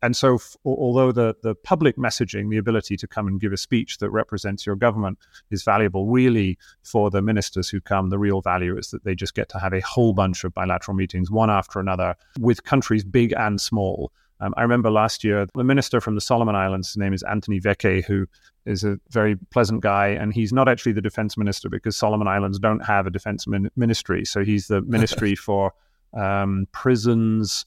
[0.02, 3.56] and so, f- although the, the public messaging, the ability to come and give a
[3.56, 5.18] speech that represents your government
[5.50, 9.34] is valuable, really for the ministers who come, the real value is that they just
[9.34, 13.32] get to have a whole bunch of bilateral meetings, one after another, with countries big
[13.36, 14.12] and small.
[14.40, 17.58] Um, I remember last year, the minister from the Solomon Islands, his name is Anthony
[17.58, 18.26] Veke, who
[18.66, 20.08] is a very pleasant guy.
[20.08, 23.70] And he's not actually the defense minister because Solomon Islands don't have a defense min-
[23.76, 24.26] ministry.
[24.26, 25.72] So he's the ministry for
[26.12, 27.64] um, prisons,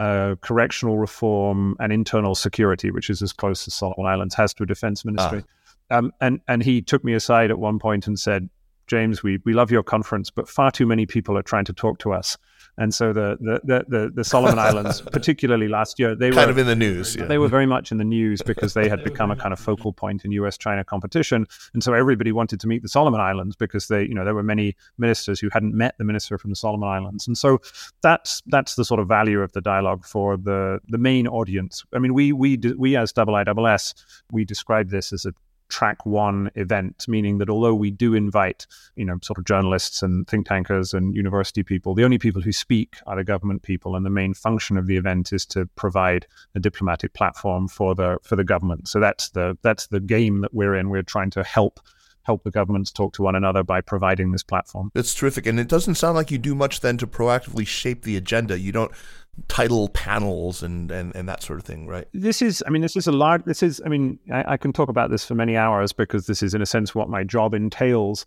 [0.00, 4.62] uh, correctional reform, and internal security, which is as close as Solomon Islands has to
[4.62, 5.44] a defense ministry.
[5.90, 5.98] Ah.
[5.98, 8.48] Um, and and he took me aside at one point and said,
[8.86, 11.98] "James, we we love your conference, but far too many people are trying to talk
[11.98, 12.38] to us."
[12.80, 16.50] And so the the the, the, Solomon Islands, particularly last year, they kind were kind
[16.50, 17.14] of in the news.
[17.14, 17.26] Yeah.
[17.26, 19.92] They were very much in the news because they had become a kind of focal
[19.92, 24.04] point in U.S.-China competition, and so everybody wanted to meet the Solomon Islands because they,
[24.04, 27.26] you know, there were many ministers who hadn't met the minister from the Solomon Islands,
[27.26, 27.60] and so
[28.02, 31.84] that's that's the sort of value of the dialogue for the the main audience.
[31.92, 33.94] I mean, we we we as IISS
[34.32, 35.34] we describe this as a
[35.70, 40.26] track one event, meaning that although we do invite, you know, sort of journalists and
[40.28, 44.04] think tankers and university people, the only people who speak are the government people, and
[44.04, 48.36] the main function of the event is to provide a diplomatic platform for the for
[48.36, 48.88] the government.
[48.88, 50.90] So that's the that's the game that we're in.
[50.90, 51.80] We're trying to help
[52.22, 54.90] help the governments talk to one another by providing this platform.
[54.94, 55.46] That's terrific.
[55.46, 58.58] And it doesn't sound like you do much then to proactively shape the agenda.
[58.58, 58.92] You don't
[59.48, 62.06] title panels and, and, and that sort of thing, right?
[62.12, 64.72] This is, I mean, this is a large, this is, I mean, I, I can
[64.72, 67.54] talk about this for many hours because this is, in a sense, what my job
[67.54, 68.26] entails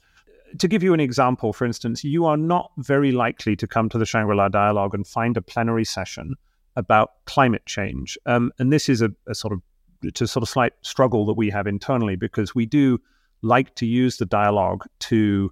[0.59, 3.97] to give you an example, for instance, you are not very likely to come to
[3.97, 6.35] the Shangri La Dialogue and find a plenary session
[6.75, 8.17] about climate change.
[8.25, 9.61] Um, and this is a, a, sort of
[10.01, 12.99] it's a sort of slight struggle that we have internally because we do
[13.41, 15.51] like to use the dialogue to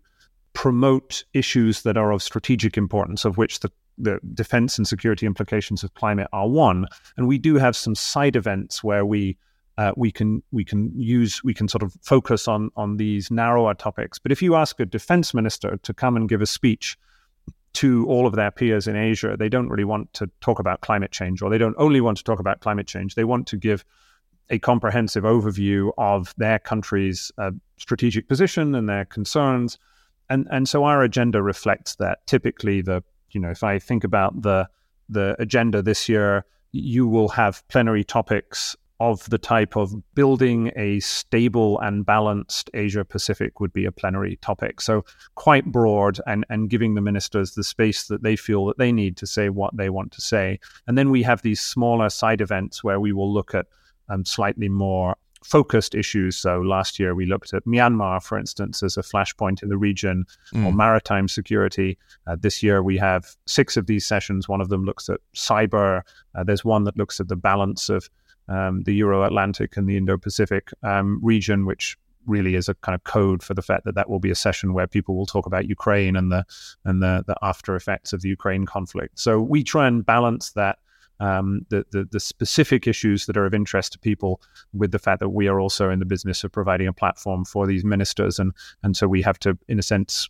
[0.54, 5.84] promote issues that are of strategic importance, of which the the defense and security implications
[5.84, 6.88] of climate are one.
[7.18, 9.38] And we do have some side events where we
[9.78, 13.74] uh, we can we can use we can sort of focus on on these narrower
[13.74, 14.20] topics.
[14.20, 16.98] But if you ask a defense minister to come and give a speech
[17.74, 21.12] to all of their peers in Asia, they don't really want to talk about climate
[21.12, 23.16] change, or they don't only want to talk about climate change.
[23.16, 23.86] They want to give
[24.50, 29.80] a comprehensive overview of their country's uh, strategic position and their concerns.
[30.30, 32.28] And, and so our agenda reflects that.
[32.28, 33.02] Typically, the
[33.34, 34.68] you know, if I think about the
[35.10, 41.00] the agenda this year, you will have plenary topics of the type of building a
[41.00, 44.80] stable and balanced Asia Pacific would be a plenary topic.
[44.80, 48.92] So quite broad and, and giving the ministers the space that they feel that they
[48.92, 50.60] need to say what they want to say.
[50.86, 53.66] And then we have these smaller side events where we will look at
[54.08, 56.38] um, slightly more focused issues.
[56.38, 60.26] So last year we looked at Myanmar, for instance, as a flashpoint in the region
[60.54, 60.66] mm.
[60.66, 61.98] or maritime security.
[62.28, 64.48] Uh, this year we have six of these sessions.
[64.48, 66.02] One of them looks at cyber.
[66.36, 68.10] Uh, there's one that looks at the balance of
[68.48, 72.96] um, the Euro Atlantic and the Indo Pacific um, region, which really is a kind
[72.96, 75.46] of code for the fact that that will be a session where people will talk
[75.46, 76.46] about Ukraine and the
[76.86, 79.18] and the, the after effects of the Ukraine conflict.
[79.20, 80.78] So we try and balance that
[81.22, 84.42] um, the, the, the specific issues that are of interest to people
[84.74, 87.68] with the fact that we are also in the business of providing a platform for
[87.68, 88.52] these ministers and
[88.84, 90.30] and so we have to in a sense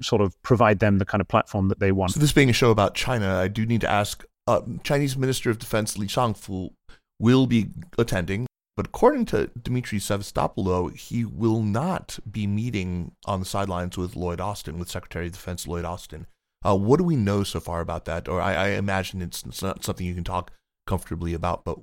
[0.00, 2.12] sort of provide them the kind of platform that they want.
[2.12, 5.50] So this being a show about China, I do need to ask uh, Chinese Minister
[5.50, 6.70] of Defense Li Shangfu
[7.18, 13.46] will be attending, but according to Demetri Sevastopoulos, he will not be meeting on the
[13.46, 16.26] sidelines with Lloyd Austin, with Secretary of Defense Lloyd Austin.
[16.68, 18.28] Uh, what do we know so far about that?
[18.28, 20.50] Or I, I imagine it's, it's, not something you can talk
[20.86, 21.78] comfortably about, but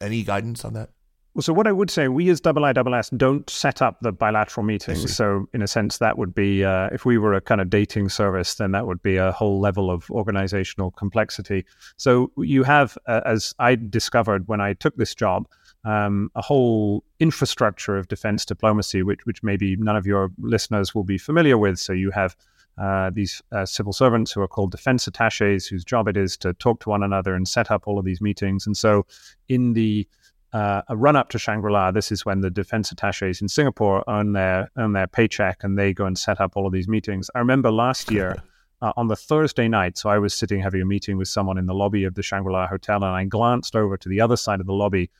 [0.00, 0.90] any guidance on that?
[1.34, 5.14] Well, so what I would say, we as IISS don't set up the bilateral meetings.
[5.14, 8.08] So in a sense, that would be, uh, if we were a kind of dating
[8.08, 11.66] service, then that would be a whole level of organizational complexity.
[11.98, 15.46] So you have, uh, as I discovered when I took this job,
[15.84, 21.04] um, a whole infrastructure of defense diplomacy, which, which maybe none of your listeners will
[21.04, 21.78] be familiar with.
[21.78, 22.34] So you have
[22.78, 26.52] uh, these uh, civil servants who are called defense attaches, whose job it is to
[26.54, 28.66] talk to one another and set up all of these meetings.
[28.66, 29.06] And so,
[29.48, 30.06] in the
[30.52, 34.32] uh, run up to Shangri La, this is when the defense attaches in Singapore earn
[34.32, 37.30] their earn their paycheck and they go and set up all of these meetings.
[37.34, 38.42] I remember last year.
[38.82, 41.64] Uh, on the Thursday night, so I was sitting having a meeting with someone in
[41.64, 44.60] the lobby of the Shangri La Hotel, and I glanced over to the other side
[44.60, 45.10] of the lobby,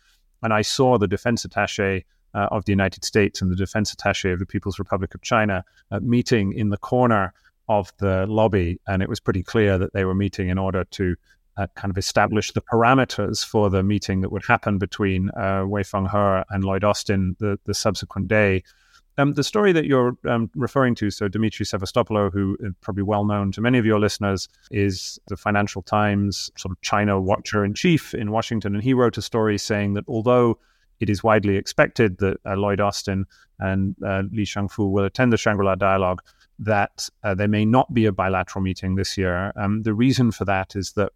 [0.43, 2.05] and I saw the defense attache
[2.37, 5.65] uh, of the United States and the defense attache of the People's Republic of China
[5.91, 7.33] uh, meeting in the corner
[7.69, 11.17] of the lobby, and it was pretty clear that they were meeting in order to
[11.57, 15.83] uh, kind of establish the parameters for the meeting that would happen between uh, Wei
[15.83, 18.63] Fenghe and Lloyd Austin the, the subsequent day.
[19.19, 23.25] Um, the story that you're um, referring to, so Demetri Sevastopoulos, who is probably well
[23.25, 27.73] known to many of your listeners, is the Financial Times sort of China watcher in
[27.73, 28.75] chief in Washington.
[28.75, 30.59] And he wrote a story saying that although
[31.01, 33.25] it is widely expected that uh, Lloyd Austin
[33.59, 36.21] and uh, Li Shangfu will attend the Shangri La dialogue,
[36.59, 39.53] that uh, there may not be a bilateral meeting this year.
[39.57, 41.13] Um, the reason for that is that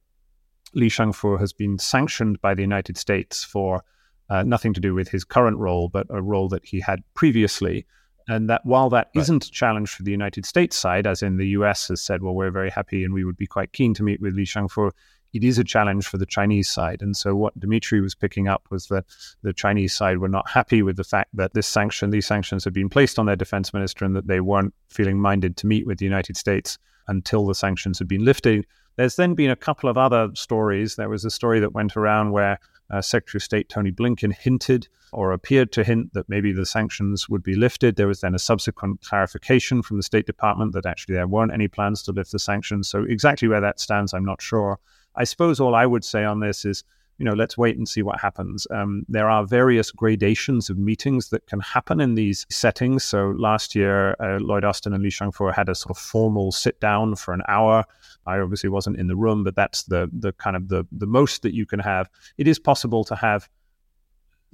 [0.74, 3.83] Li Shangfu has been sanctioned by the United States for
[4.29, 7.87] uh, nothing to do with his current role, but a role that he had previously.
[8.29, 9.29] And that while that right.
[9.29, 12.35] not a challenge for the United States side, as in the US has said, well,
[12.35, 14.92] we're very happy and we would be quite keen to meet with Li Shangfu,
[15.33, 17.03] it is a challenge for the Chinese side.
[17.03, 19.05] And so what Demetri was picking up was that
[19.43, 22.73] the Chinese side were not happy with the fact that this sanction, these sanctions had
[22.73, 25.99] been placed on their defense minister and that they weren't feeling minded to meet with
[25.99, 28.66] the United States until the sanctions had been lifted.
[28.97, 30.97] There's then been a couple of other stories.
[30.97, 32.59] There was a story that went around where
[32.90, 37.29] uh, Secretary of State Tony Blinken hinted or appeared to hint that maybe the sanctions
[37.29, 37.97] would be lifted.
[37.97, 41.69] There was then a subsequent clarification from the State Department that actually there weren't any
[41.69, 42.88] plans to lift the sanctions.
[42.88, 44.79] So, exactly where that stands, I'm not sure.
[45.16, 46.85] I suppose all I would say on this is,
[47.18, 48.66] you know, let's wait and see what happens.
[48.70, 53.05] Um, there are various gradations of meetings that can happen in these settings.
[53.05, 56.81] So last year, uh, Lloyd Austin and Li Shangfu had a sort of formal sit
[56.81, 57.85] down for an hour.
[58.27, 61.42] I obviously wasn't in the room, but that's the the kind of the the most
[61.42, 62.09] that you can have.
[62.38, 63.51] It is possible to have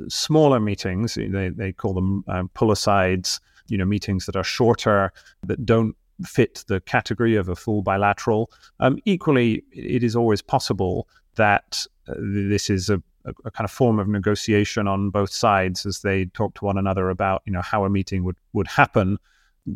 [0.09, 1.15] smaller meetings.
[1.15, 3.41] They they call them um, pull asides.
[3.69, 8.51] You know, meetings that are shorter that don't fit the category of a full bilateral.
[8.81, 13.71] Um, equally, it is always possible that uh, this is a, a, a, kind of
[13.71, 17.63] form of negotiation on both sides as they talk to one another about you know
[17.63, 19.19] how a meeting would would happen.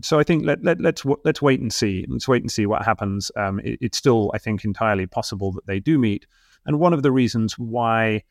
[0.03, 2.07] So I think let, let let's let's wait and see.
[2.09, 3.31] Let's wait and see what happens.
[3.37, 6.27] Um, it, it's still I think entirely possible that they do meet,
[6.65, 8.23] and one of the reasons why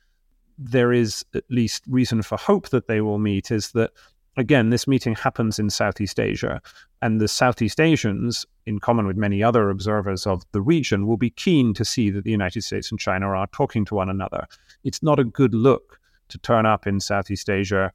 [0.57, 3.91] there is at least reason for hope that they will meet is that
[4.39, 6.61] again, this meeting happens in Southeast Asia,
[7.01, 11.29] and the Southeast Asians, in common with many other observers of the region, will be
[11.29, 14.45] keen to see that the United States and China are talking to one another.
[14.83, 15.99] It's not a good look
[16.29, 17.91] to turn up in Southeast Asia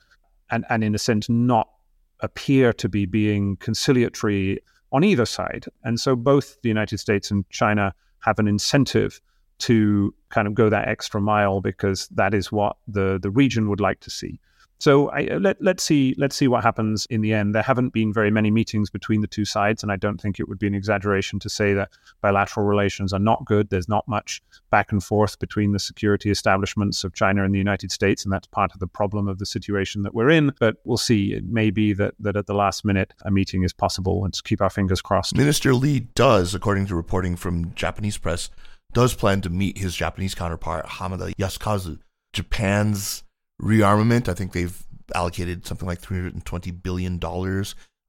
[0.51, 1.69] and, and in a sense, not
[2.21, 4.61] appear to be being conciliatory
[4.93, 5.67] on either side.
[5.83, 9.21] And so both the United States and China have an incentive
[9.59, 13.81] to kind of go that extra mile because that is what the, the region would
[13.81, 14.41] like to see.
[14.79, 17.55] So I, uh, let, let's see let's see what happens in the end.
[17.55, 20.49] There haven't been very many meetings between the two sides, and I don't think it
[20.49, 23.71] would be an exaggeration to say that bilateral relations are not good.
[23.71, 27.93] There's not much back and forth between the security establishments of China and the United
[27.93, 30.53] States, and that's part of the problem of the situation that we're in.
[30.59, 31.33] But we'll see.
[31.33, 34.23] It may be that, that at the last minute a meeting is possible.
[34.23, 35.37] Let's keep our fingers crossed.
[35.37, 38.51] Minister Li does, according to reporting from Japanese press,
[38.93, 41.99] does plan to meet his Japanese counterpart Hamada Yasukazu.
[42.33, 43.25] Japan's
[43.61, 44.29] rearmament.
[44.29, 47.21] I think they've allocated something like $320 billion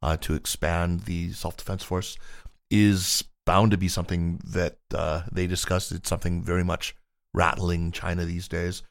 [0.01, 2.17] uh, to expand the self defense force,
[2.69, 5.91] is bound to be something that uh, they discussed.
[5.91, 6.95] It's something very much
[7.33, 8.83] rattling China these days.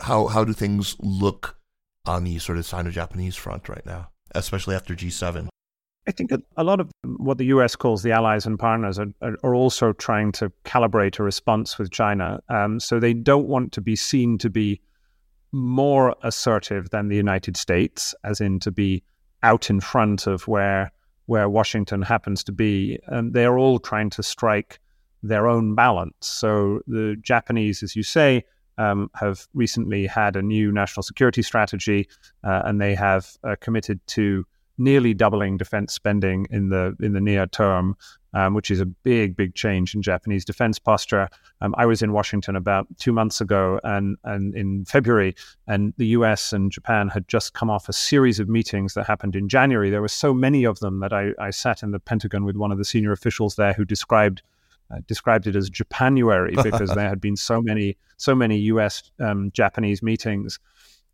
[0.00, 1.56] How, how do things look
[2.04, 5.48] on the sort of Sino Japanese front right now, especially after G7?
[6.06, 9.54] I think a lot of what the US calls the allies and partners are, are
[9.54, 12.40] also trying to calibrate a response with China.
[12.48, 14.80] Um, so they don't want to be seen to be
[15.52, 19.02] more assertive than the United States, as in to be
[19.42, 20.90] out in front of where
[21.26, 22.98] where Washington happens to be.
[23.06, 24.80] And they're all trying to strike
[25.22, 26.16] their own balance.
[26.20, 28.44] So the Japanese, as you say,
[28.76, 32.08] um, have recently had a new national security strategy,
[32.42, 34.44] uh, and they have uh, committed to
[34.78, 37.96] nearly doubling defense spending in the in the near term,
[38.34, 41.28] um, which is a big, big change in Japanese defense posture.
[41.60, 45.34] Um, I was in Washington about two months ago, and and in February,
[45.66, 46.52] and the U.S.
[46.52, 49.90] and Japan had just come off a series of meetings that happened in January.
[49.90, 52.72] There were so many of them that I, I sat in the Pentagon with one
[52.72, 54.42] of the senior officials there who described.
[54.90, 59.10] Uh, described it as Japanuary because there had been so many, so many U.S.
[59.20, 60.58] Um, Japanese meetings,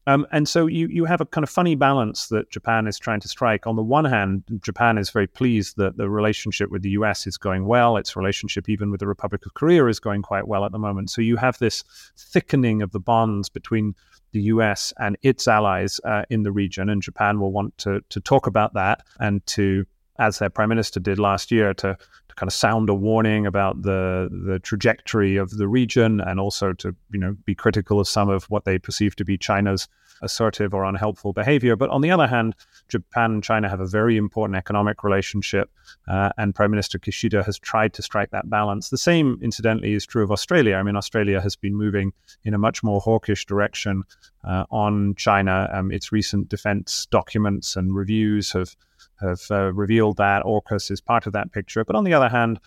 [0.06, 3.20] um, and so you, you have a kind of funny balance that Japan is trying
[3.20, 3.66] to strike.
[3.66, 7.36] On the one hand, Japan is very pleased that the relationship with the US is
[7.36, 7.98] going well.
[7.98, 11.10] Its relationship, even with the Republic of Korea, is going quite well at the moment.
[11.10, 11.84] So you have this
[12.16, 13.94] thickening of the bonds between
[14.32, 16.88] the US and its allies uh, in the region.
[16.88, 19.84] And Japan will want to, to talk about that and to,
[20.18, 21.98] as their prime minister did last year, to,
[22.38, 26.94] kind of sound a warning about the, the trajectory of the region and also to
[27.10, 29.88] you know, be critical of some of what they perceive to be China's
[30.22, 31.74] assertive or unhelpful behavior.
[31.74, 32.54] But on the other hand,
[32.88, 35.70] Japan and China have a very important economic relationship,
[36.06, 38.90] uh, and Prime Minister Kishida has tried to strike that balance.
[38.90, 40.76] The same, incidentally, is true of Australia.
[40.76, 42.12] I mean, Australia has been moving
[42.44, 44.04] in a much more hawkish direction
[44.44, 45.68] uh, on China.
[45.72, 48.76] Um, its recent defense documents and reviews have
[49.20, 51.84] have uh, revealed that AUKUS is part of that picture.
[51.84, 52.60] But on the other hand,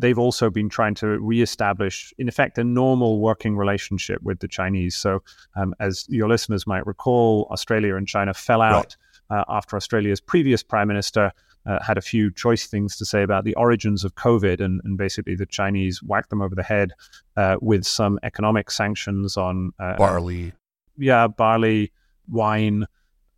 [0.00, 4.96] they've also been trying to reestablish, in effect, a normal working relationship with the Chinese.
[4.96, 5.22] So,
[5.56, 8.96] um, as your listeners might recall, Australia and China fell out
[9.30, 9.38] right.
[9.38, 11.32] uh, after Australia's previous prime minister
[11.66, 14.98] uh, had a few choice things to say about the origins of COVID, and, and
[14.98, 16.92] basically the Chinese whacked them over the head
[17.36, 20.52] uh, with some economic sanctions on uh, barley.
[20.98, 21.92] Yeah, barley,
[22.28, 22.86] wine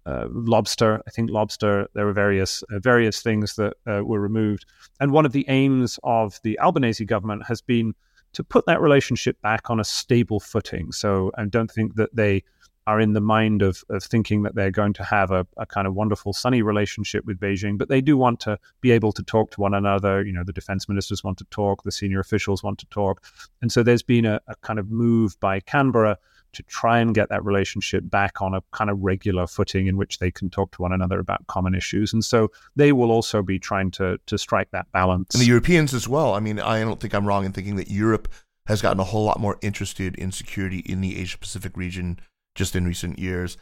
[0.07, 1.03] uh, lobster.
[1.07, 1.89] I think lobster.
[1.95, 4.65] There were various uh, various things that uh, were removed,
[5.01, 7.95] and one of the aims of the Albanese government has been
[8.33, 10.93] to put that relationship back on a stable footing.
[10.93, 12.45] So I don't think that they
[12.87, 15.89] are in the mind of, of thinking that they're going to have a, a, kind
[15.89, 19.51] of wonderful, sunny relationship with Beijing, but they do want to be able to talk
[19.51, 20.25] to one another.
[20.25, 23.25] You know, the defense ministers want to talk, the senior officials want to talk.
[23.61, 26.19] And so there's been a, a kind of move by Canberra
[26.57, 30.19] to try and get that relationship back on a kind of regular footing in which
[30.19, 32.13] they can talk to one another about common issues.
[32.13, 35.35] And so they will also be trying to to strike that balance.
[35.35, 36.35] And the Europeans as well.
[36.35, 38.29] I mean, I don't think I'm wrong in thinking that Europe
[38.67, 42.19] has gotten a whole lot more interested in security in the Asia Pacific region
[42.55, 43.57] just in recent years.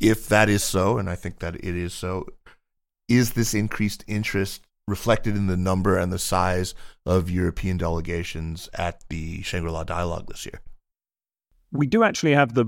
[0.00, 2.26] If that is so, and I think that it is so,
[3.08, 9.02] is this increased interest reflected in the number and the size of European delegations at
[9.08, 10.60] the Shangri La Dialogue this year?
[11.76, 12.66] We do actually have the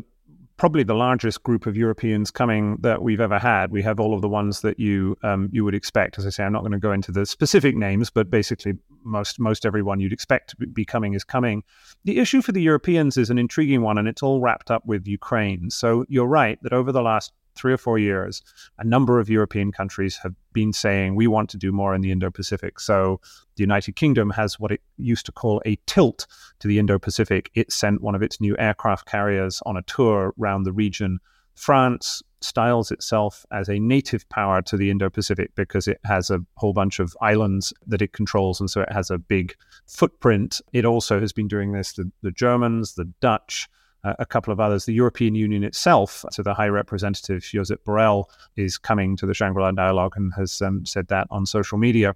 [0.58, 3.70] probably the largest group of Europeans coming that we've ever had.
[3.70, 6.18] We have all of the ones that you um, you would expect.
[6.18, 9.40] As I say, I'm not going to go into the specific names, but basically most
[9.40, 11.62] most everyone you'd expect to be coming is coming.
[12.04, 15.06] The issue for the Europeans is an intriguing one, and it's all wrapped up with
[15.06, 15.70] Ukraine.
[15.70, 18.42] So you're right that over the last three or four years,
[18.78, 22.10] a number of European countries have been saying we want to do more in the
[22.10, 22.80] Indo Pacific.
[22.80, 23.20] So
[23.54, 26.26] the United Kingdom has what it used to call a tilt
[26.58, 27.48] to the Indo Pacific.
[27.54, 31.20] It sent one of its new aircraft carriers on a tour around the region.
[31.54, 36.40] France styles itself as a native power to the Indo Pacific because it has a
[36.56, 39.54] whole bunch of islands that it controls, and so it has a big
[39.86, 40.60] footprint.
[40.72, 43.68] It also has been doing this, the, the Germans, the Dutch,
[44.04, 44.84] a couple of others.
[44.84, 48.24] The European Union itself, so the High Representative Josep Borrell,
[48.56, 52.14] is coming to the Shangri La Dialogue and has um, said that on social media.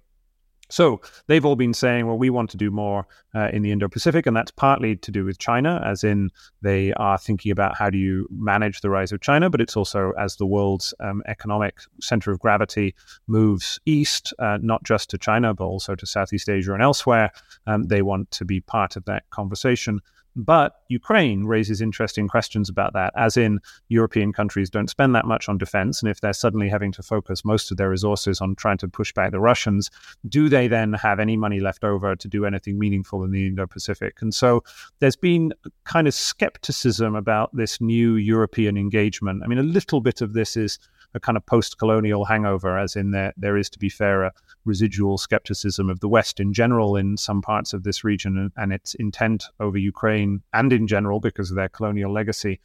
[0.69, 3.05] So they've all been saying, well, we want to do more
[3.35, 6.31] uh, in the Indo Pacific, and that's partly to do with China, as in
[6.61, 10.13] they are thinking about how do you manage the rise of China, but it's also
[10.17, 12.95] as the world's um, economic center of gravity
[13.27, 17.31] moves east, uh, not just to China, but also to Southeast Asia and elsewhere.
[17.67, 19.99] Um, they want to be part of that conversation.
[20.35, 23.59] But Ukraine raises interesting questions about that, as in
[23.89, 26.01] European countries don't spend that much on defense.
[26.01, 29.13] And if they're suddenly having to focus most of their resources on trying to push
[29.13, 29.91] back the Russians,
[30.27, 33.67] do they then have any money left over to do anything meaningful in the Indo
[33.67, 34.21] Pacific?
[34.21, 34.63] And so
[34.99, 35.53] there's been
[35.83, 39.43] kind of skepticism about this new European engagement.
[39.43, 40.79] I mean, a little bit of this is
[41.13, 44.33] a kind of post-colonial hangover, as in there there is, to be fair, a
[44.65, 48.93] residual skepticism of the West in general in some parts of this region and, its
[48.95, 52.59] intent over Ukraine and in general because of their colonial legacy.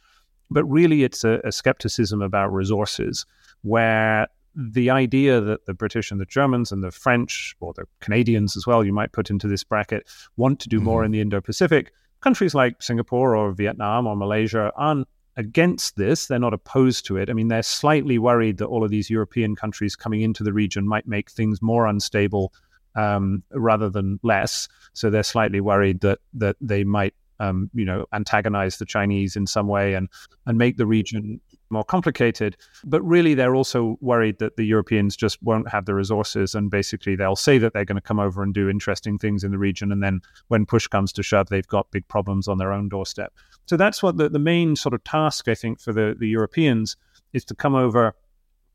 [0.49, 3.25] But really, it's a, a skepticism about resources,
[3.61, 8.57] where the idea that the British and the Germans and the French, or the Canadians
[8.57, 10.85] as well, you might put into this bracket, want to do mm-hmm.
[10.85, 11.91] more in the Indo Pacific.
[12.21, 15.07] Countries like Singapore or Vietnam or Malaysia aren't
[15.39, 16.27] against this.
[16.27, 17.29] They're not opposed to it.
[17.29, 20.85] I mean, they're slightly worried that all of these European countries coming into the region
[20.85, 22.53] might make things more unstable
[22.95, 24.67] um, rather than less.
[24.93, 29.47] So they're slightly worried that that they might, um, you know, antagonize the Chinese in
[29.47, 30.09] some way and
[30.45, 32.57] and make the region more complicated.
[32.83, 37.15] But really, they're also worried that the Europeans just won't have the resources, and basically
[37.15, 39.93] they'll say that they're going to come over and do interesting things in the region,
[39.93, 40.19] and then
[40.49, 43.31] when push comes to shove, they've got big problems on their own doorstep.
[43.69, 46.97] So that's what the, the main sort of task, I think, for the, the Europeans
[47.33, 48.15] is to come over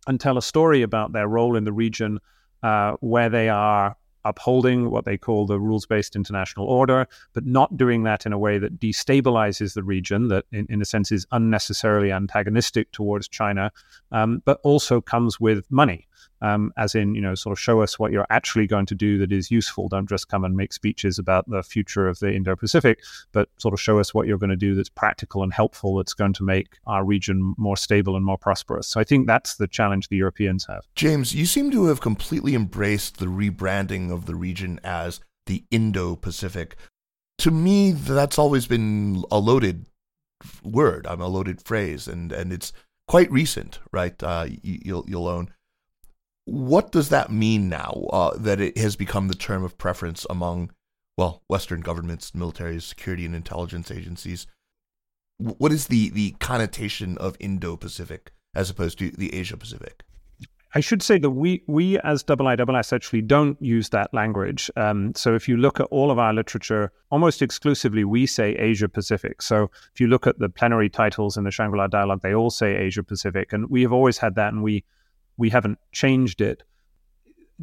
[0.06, 2.20] and tell a story about their role in the region,
[2.62, 7.76] uh, where they are upholding what they call the rules based international order, but not
[7.76, 11.26] doing that in a way that destabilizes the region, that in, in a sense is
[11.32, 13.72] unnecessarily antagonistic towards China,
[14.12, 16.06] um, but also comes with money
[16.40, 19.18] um, as in, you know, sort of show us what you're actually going to do
[19.18, 19.88] that is useful.
[19.88, 23.00] Don't just come and make speeches about the future of the Indo Pacific,
[23.32, 26.14] but sort of show us what you're going to do that's practical and helpful, that's
[26.14, 28.86] going to make our region more stable and more prosperous.
[28.86, 30.84] So I think that's the challenge the Europeans have.
[30.94, 36.16] James, you seem to have completely embraced the rebranding of the region as the Indo
[36.16, 36.76] Pacific.
[37.38, 39.86] To me, that's always been a loaded
[40.62, 41.06] word.
[41.06, 42.72] I'm a loaded phrase, and and it's
[43.08, 44.20] quite recent, right?
[44.22, 45.50] Uh, you, will you'll own
[46.44, 50.70] what does that mean now uh, that it has become the term of preference among,
[51.16, 54.46] well, Western governments, military, security, and intelligence agencies?
[55.38, 60.02] What is the, the connotation of Indo Pacific as opposed to the Asia Pacific?
[60.76, 64.72] I should say that we we as IISS actually don't use that language.
[64.76, 68.88] Um, so if you look at all of our literature, almost exclusively we say Asia
[68.88, 69.40] Pacific.
[69.40, 72.74] So if you look at the plenary titles in the Shangri-La Dialogue, they all say
[72.76, 74.84] Asia Pacific, and we have always had that, and we
[75.36, 76.62] we haven't changed it.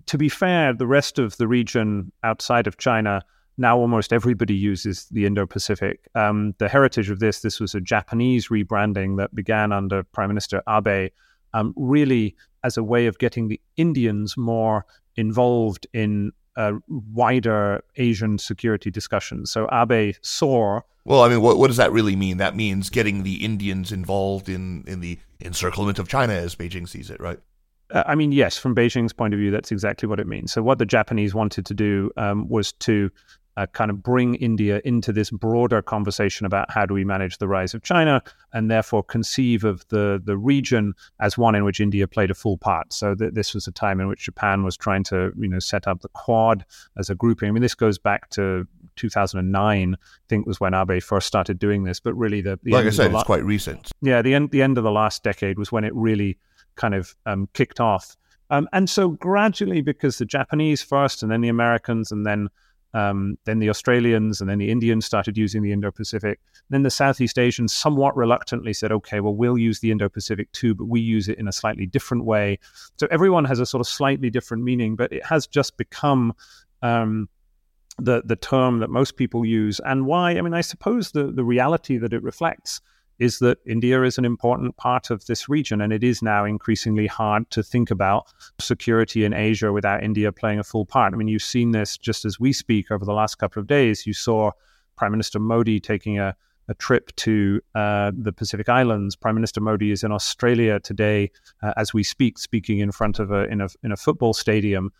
[0.05, 3.23] To be fair, the rest of the region outside of China
[3.57, 6.07] now almost everybody uses the Indo-Pacific.
[6.15, 10.63] Um, the heritage of this, this was a Japanese rebranding that began under Prime Minister
[10.67, 11.11] Abe,
[11.53, 18.37] um, really as a way of getting the Indians more involved in uh, wider Asian
[18.37, 19.51] security discussions.
[19.51, 20.81] So Abe saw.
[21.05, 22.37] Well, I mean, what, what does that really mean?
[22.37, 27.09] That means getting the Indians involved in, in the encirclement of China, as Beijing sees
[27.09, 27.39] it, right?
[27.91, 30.51] Uh, I mean, yes, from Beijing's point of view, that's exactly what it means.
[30.51, 33.11] So, what the Japanese wanted to do um, was to
[33.57, 37.47] uh, kind of bring India into this broader conversation about how do we manage the
[37.47, 38.23] rise of China,
[38.53, 42.57] and therefore conceive of the the region as one in which India played a full
[42.57, 42.93] part.
[42.93, 45.87] So th- this was a time in which Japan was trying to you know set
[45.87, 46.65] up the Quad
[46.97, 47.49] as a grouping.
[47.49, 49.93] I mean, this goes back to 2009.
[49.93, 49.97] I
[50.29, 53.11] think was when Abe first started doing this, but really the, the like I said,
[53.11, 53.91] la- it's quite recent.
[54.01, 56.37] Yeah, the end the end of the last decade was when it really
[56.75, 58.15] kind of um, kicked off.
[58.49, 62.49] Um, and so gradually, because the Japanese first, and then the Americans, and then
[62.93, 66.39] um, then the Australians and then the Indians started using the Indo Pacific.
[66.69, 70.75] Then the Southeast Asians somewhat reluctantly said, okay, well, we'll use the Indo Pacific too,
[70.75, 72.59] but we use it in a slightly different way.
[72.99, 76.33] So everyone has a sort of slightly different meaning, but it has just become.
[76.81, 77.29] Um,
[77.99, 81.43] the, the term that most people use and why I mean I suppose the, the
[81.43, 82.81] reality that it reflects
[83.19, 87.07] is that India is an important part of this region, and it is now increasingly
[87.07, 88.25] hard to think about
[88.59, 91.13] security in Asia without India playing a full part.
[91.13, 94.07] I mean, you've seen this just as we speak over the last couple of days.
[94.07, 94.51] You saw
[94.95, 96.35] Prime Minister Modi taking a
[96.67, 99.15] a trip to uh, the Pacific Islands.
[99.15, 101.29] Prime Minister Modi is in Australia today,
[101.61, 104.91] uh, as we speak, speaking in front of a in a in a football stadium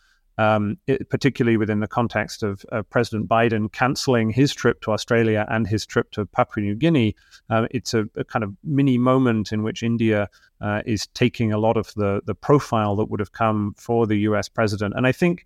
[0.42, 5.68] um, it, particularly within the context of President Biden canceling his trip to Australia and
[5.68, 7.16] his trip to Papua New Guinea.
[7.50, 10.28] Uh, it's a, a, kind of mini moment in which India
[10.60, 14.18] uh, is taking a lot of the the profile that would have come for the
[14.30, 14.50] U.S.
[14.50, 15.46] president, and I think.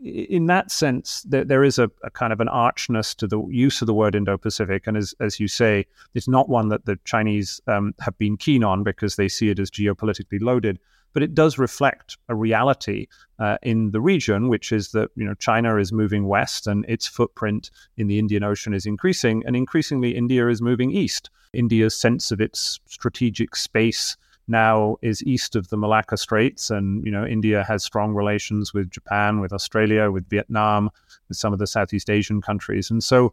[0.00, 3.82] In that sense, there, there is a, a, kind of an archness to the use
[3.82, 7.60] of the word Indo-Pacific, and as as you say, it's not one that the Chinese
[7.66, 10.78] um, have been keen on because they see it as geopolitically loaded
[11.12, 13.06] but it does reflect a reality
[13.38, 17.06] uh, in the region, which is that you know China is moving west and its
[17.06, 21.30] footprint in the Indian Ocean is increasing, and increasingly India is moving east.
[21.52, 24.16] India's sense of its strategic space
[24.48, 28.90] now is east of the Malacca Straits, and you know India has strong relations with
[28.90, 30.90] Japan, with Australia, with Vietnam,
[31.28, 33.32] with some of the Southeast Asian countries, and so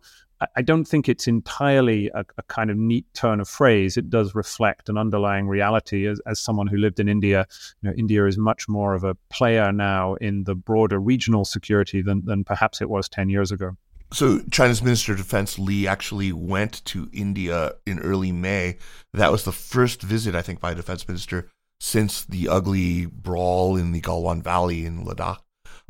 [0.56, 3.96] I don't think it's entirely a, a, kind of neat turn of phrase.
[3.96, 6.08] It does reflect an underlying reality.
[6.08, 7.48] As, as someone who lived in India,
[7.82, 12.02] you know, India is much more of a player now in the broader regional security
[12.02, 13.78] than, than perhaps it was 10 years ago.
[14.12, 18.78] So, China's Minister of Defense Li actually went to India in early May.
[19.14, 23.76] That was the first visit, I think, by a defense minister since the ugly brawl
[23.76, 25.40] in the Galwan Valley in Ladakh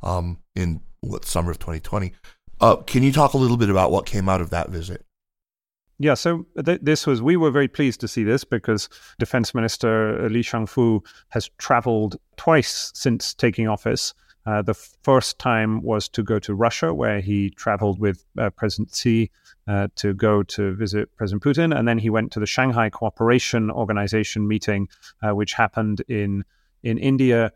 [0.02, 2.14] um, in what summer of 2020.
[2.62, 5.06] Uh, can you talk a little bit about what came out of that visit?
[5.98, 10.30] Yeah, so th- this was, we were very pleased to see this because Defense Minister
[10.30, 14.14] Li Shangfu has traveled twice since taking office.
[14.46, 18.94] Uh, the first time was to go to Russia, where he traveled with uh, President
[18.94, 19.32] Xi
[19.68, 21.76] uh, to go to visit President Putin.
[21.76, 24.88] And then he went to the Shanghai Cooperation Organization meeting,
[25.24, 26.44] uh, which happened in,
[26.84, 27.52] in India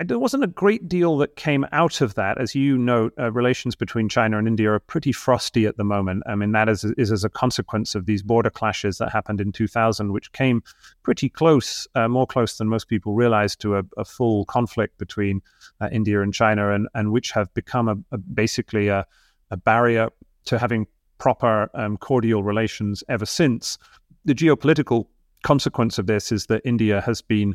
[0.00, 2.38] there wasn't a great deal that came out of that.
[2.38, 6.24] As you note, uh, relations between China and India are pretty frosty at the moment.
[6.26, 9.52] I mean, that is, is as a consequence of these border clashes that happened in
[9.52, 10.62] 2000, which came
[11.04, 15.40] pretty close, uh, more close than most people realized, to a, a full conflict between
[15.80, 19.06] uh, India and China, and, and which have become a, a basically a,
[19.50, 20.08] a, barrier
[20.46, 20.88] to having
[21.18, 23.78] proper um, cordial relations ever since.
[24.24, 25.06] The geopolitical
[25.44, 27.54] consequence of this is that India has been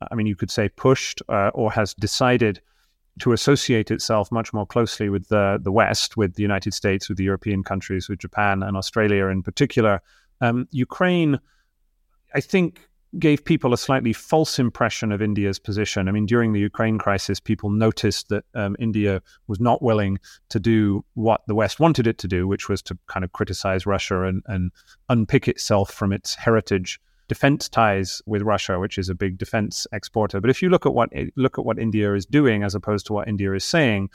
[0.00, 2.60] I mean, you could say pushed uh, or has decided
[3.20, 7.18] to associate itself much more closely with the, the West, with the United States, with
[7.18, 10.00] the European countries, with Japan and Australia in particular.
[10.40, 11.38] Um, Ukraine,
[12.34, 12.88] I think,
[13.18, 16.08] gave people a slightly false impression of India's position.
[16.08, 20.18] I mean, during the Ukraine crisis, people noticed that um, India was not willing
[20.50, 23.86] to do what the West wanted it to do, which was to kind of criticize
[23.86, 24.72] Russia and, and
[25.08, 30.40] unpick itself from its heritage defense ties with Russia, which is a big defense exporter.
[30.40, 33.12] But if you look at what look at what India is doing as opposed to
[33.12, 34.10] what India is saying,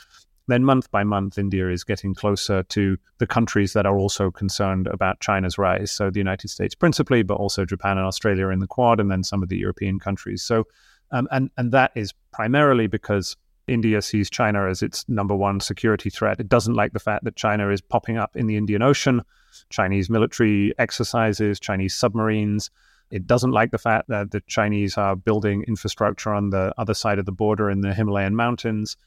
[0.48, 4.88] then month by month, India is getting closer to the countries that are also concerned
[4.88, 5.92] about China's rise.
[5.92, 9.24] So the United States principally, but also Japan and Australia in the Quad, and then
[9.24, 10.44] some of the European countries.
[10.44, 10.66] So,
[11.12, 13.38] um, and and that is primarily because
[13.68, 16.40] India sees China as its number one security threat.
[16.40, 19.22] It doesn't like the fact that China is popping up in the Indian Ocean,
[19.70, 22.70] Chinese military exercises, Chinese submarines.
[23.12, 27.20] It doesn't like the fact that the Chinese are building infrastructure on the other side
[27.20, 28.98] of the border in the Himalayan mountains.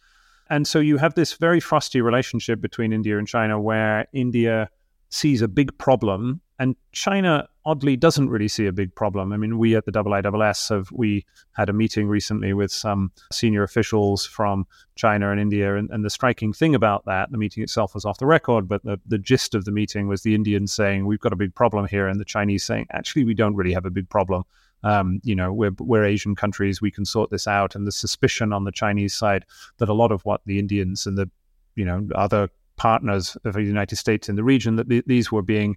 [0.49, 4.71] And so you have this very frosty relationship between India and China where India
[5.09, 9.33] sees a big problem And China, oddly, doesn't really see a big problem.
[9.33, 13.63] I mean, we at the IISS have we had a meeting recently with some senior
[13.63, 17.95] officials from China and India, and, and the striking thing about that, the meeting itself
[17.95, 21.05] was off the record, but the, the gist of the meeting was the Indians saying
[21.05, 23.85] we've got a big problem here, and the Chinese saying actually we don't really have
[23.85, 24.45] a big problem.
[24.83, 27.75] Um, you know, we're, we're Asian countries, we can sort this out.
[27.75, 29.45] And the suspicion on the Chinese side
[29.79, 31.29] that a lot of what the Indians and the,
[31.75, 35.43] you know, other partners of the United States in the region, that th- these were
[35.43, 35.77] being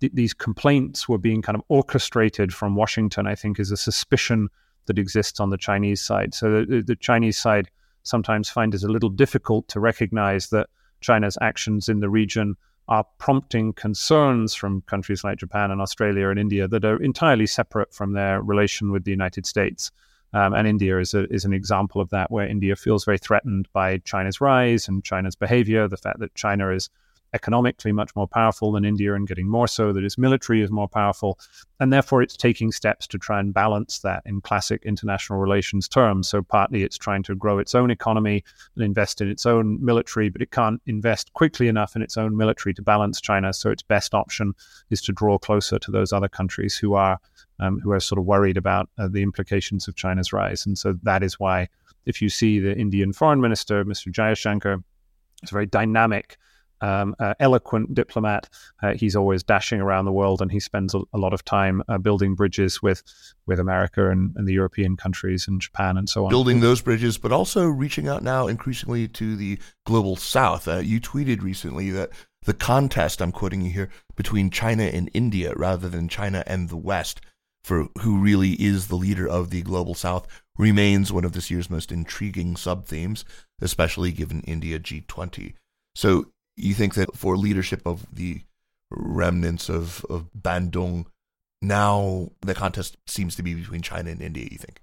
[0.00, 4.48] th- these complaints were being kind of orchestrated from Washington, I think is a suspicion
[4.86, 6.34] that exists on the Chinese side.
[6.34, 7.70] So the, the Chinese side
[8.02, 10.68] sometimes find it a little difficult to recognize that
[11.00, 12.56] China's actions in the region
[12.88, 17.92] are prompting concerns from countries like Japan and Australia and India that are entirely separate
[17.92, 19.90] from their relation with the United States.
[20.32, 23.68] Um, and India is, a, is an example of that, where India feels very threatened
[23.72, 26.88] by China's rise and China's behavior, the fact that China is
[27.34, 30.88] economically much more powerful than India and getting more so, that its military is more
[30.88, 31.38] powerful.
[31.80, 36.28] And therefore, it's taking steps to try and balance that in classic international relations terms.
[36.28, 40.28] So, partly it's trying to grow its own economy and invest in its own military,
[40.28, 43.52] but it can't invest quickly enough in its own military to balance China.
[43.52, 44.54] So, its best option
[44.90, 47.18] is to draw closer to those other countries who are.
[47.60, 50.64] Um, who are sort of worried about uh, the implications of China's rise.
[50.64, 51.66] And so that is why,
[52.06, 54.12] if you see the Indian foreign minister, Mr.
[54.12, 54.80] Jaishankar,
[55.42, 56.36] it's a very dynamic
[56.80, 58.48] um, uh, eloquent diplomat.
[58.82, 61.82] Uh, he's always dashing around the world, and he spends a, a lot of time
[61.88, 63.02] uh, building bridges with
[63.46, 66.30] with America and, and, the European countries and Japan and so on.
[66.30, 70.68] Building those bridges, but also reaching out now increasingly to the global South.
[70.68, 72.10] Uh, you tweeted recently that
[72.42, 76.76] the contest, I'm quoting you here, between China and India rather than China and the
[76.76, 77.20] West
[77.68, 80.26] for who really is the leader of the global South
[80.56, 83.24] remains one of this year's most intriguing sub themes,
[83.60, 85.54] especially given India G20.
[85.94, 86.26] So
[86.58, 88.40] you think that for leadership of the
[88.90, 91.06] remnants of, of Bandung,
[91.62, 94.82] now the contest seems to be between China and India, you think?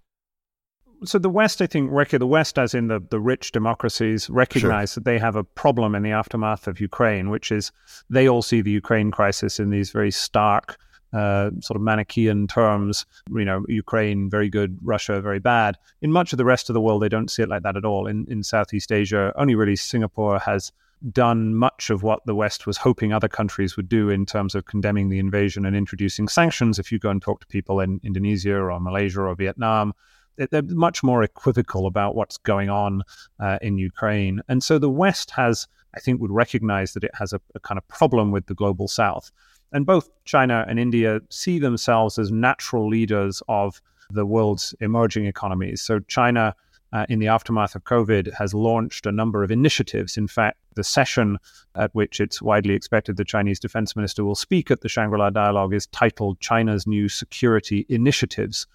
[1.04, 5.02] So the West, I think, the West, as in the, the rich democracies, recognize sure.
[5.02, 7.72] that they have a problem in the aftermath of Ukraine, which is
[8.10, 10.78] they all see the Ukraine crisis in these very stark,
[11.12, 13.06] uh, sort of Manichaean terms.
[13.30, 15.78] You know, Ukraine very good, Russia very bad.
[16.02, 17.86] In much of the rest of the world, they don't see it like that at
[17.86, 18.08] all.
[18.08, 20.72] In in Southeast Asia, only really Singapore has
[21.12, 24.66] done much of what the West was hoping other countries would do in terms of
[24.66, 26.80] condemning the invasion and introducing sanctions.
[26.80, 29.94] If you go and talk to people in Indonesia or Malaysia or Vietnam,
[30.38, 33.04] they're much more equivocal about what's going on
[33.40, 34.42] uh, in Ukraine.
[34.50, 37.78] And so the West has, I think, would recognize that it has a, a kind
[37.78, 39.32] of problem with the global South.
[39.72, 45.82] And both China and India see themselves as natural leaders of the world's emerging economies.
[45.82, 46.56] So China
[46.94, 50.18] uh, in the aftermath of COVID, has launched a number of initiatives.
[50.18, 51.38] In fact, the session
[51.76, 55.30] at which it's widely expected the Chinese defense minister will speak at the Shangri La
[55.30, 58.68] Dialogue is titled China's New Security Initiatives.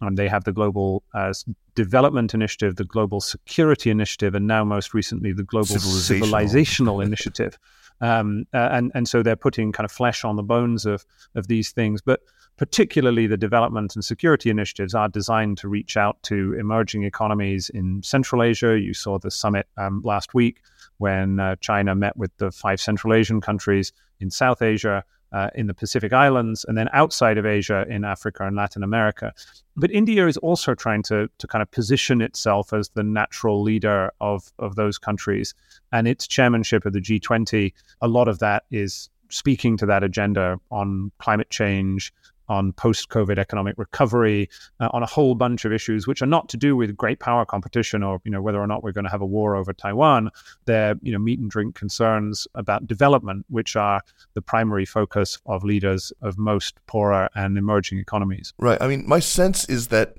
[0.00, 1.32] And they have the Global uh,
[1.74, 7.58] Development Initiative, the Global Security Initiative, and now most recently the Global Civilizational, Civilizational Initiative.
[8.00, 11.04] Um, uh, and and so they're putting kind of flesh on the bones of
[11.34, 12.02] of these things.
[12.02, 12.20] But
[12.56, 18.02] particularly the development and security initiatives are designed to reach out to emerging economies in
[18.02, 18.78] Central Asia.
[18.78, 20.60] You saw the summit um, last week
[20.98, 25.04] when uh, China met with the five Central Asian countries in South Asia.
[25.32, 29.32] Uh, in the Pacific Islands, and then outside of Asia in Africa and Latin America.
[29.76, 34.12] But India is also trying to, to kind of position itself as the natural leader
[34.20, 35.52] of, of those countries.
[35.90, 40.60] And its chairmanship of the G20, a lot of that is speaking to that agenda
[40.70, 42.12] on climate change,
[42.48, 44.48] on post COVID economic recovery,
[44.80, 47.44] uh, on a whole bunch of issues which are not to do with great power
[47.44, 50.30] competition or you know whether or not we're going to have a war over Taiwan.
[50.64, 54.02] They're you know meat and drink concerns about development, which are
[54.34, 58.52] the primary focus of leaders of most poorer and emerging economies.
[58.58, 58.80] Right.
[58.80, 60.16] I mean, my sense is that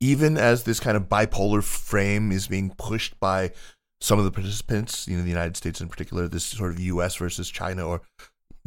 [0.00, 3.52] even as this kind of bipolar frame is being pushed by
[4.00, 7.16] some of the participants, you know, the United States in particular, this sort of U.S.
[7.16, 8.02] versus China or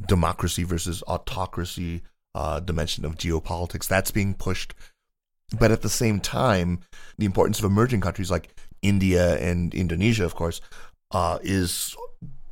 [0.07, 2.01] democracy versus autocracy
[2.35, 3.87] uh, dimension of geopolitics.
[3.87, 4.73] That's being pushed.
[5.57, 6.81] But at the same time,
[7.17, 10.59] the importance of emerging countries like India and Indonesia, of course,
[11.11, 11.95] uh, is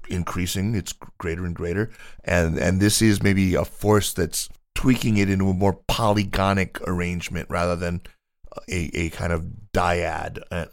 [0.09, 0.76] increasing.
[0.76, 1.91] It's greater and greater.
[2.23, 7.49] And, and this is maybe a force that's tweaking it into a more polygonic arrangement
[7.49, 8.01] rather than
[8.69, 10.39] a, a kind of dyad.
[10.51, 10.65] Uh,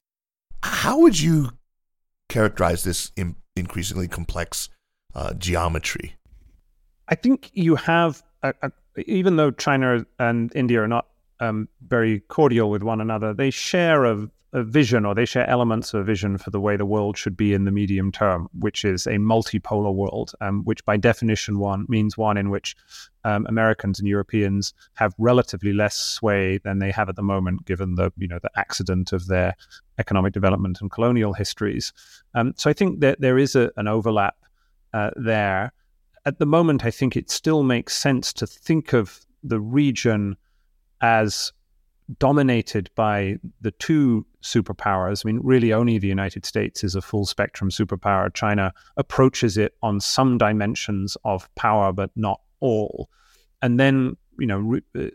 [0.62, 1.50] how would you
[2.28, 4.68] characterize this in, increasingly complex
[5.14, 6.14] uh, geometry?
[7.09, 8.72] I think you have a, a,
[9.07, 11.07] even though China and India are not
[11.40, 15.93] um, very cordial with one another, they share a, a vision or they share elements
[15.93, 18.84] of a vision for the way the world should be in the medium term, which
[18.84, 22.76] is a multipolar world, um, which by definition one means one in which
[23.24, 27.95] um, Americans and Europeans have relatively less sway than they have at the moment, given
[27.95, 29.55] the you know the accident of their
[29.99, 31.93] economic development and colonial histories.
[32.34, 34.36] Um, so I think that there is a, an overlap
[34.95, 35.72] uh, there.
[36.25, 40.37] At the moment, I think it still makes sense to think of the region
[41.01, 41.53] as
[42.18, 45.25] dominated by the two superpowers.
[45.25, 48.33] I mean, really, only the United States is a full spectrum superpower.
[48.33, 53.09] China approaches it on some dimensions of power, but not all.
[53.61, 55.09] And then you know, uh,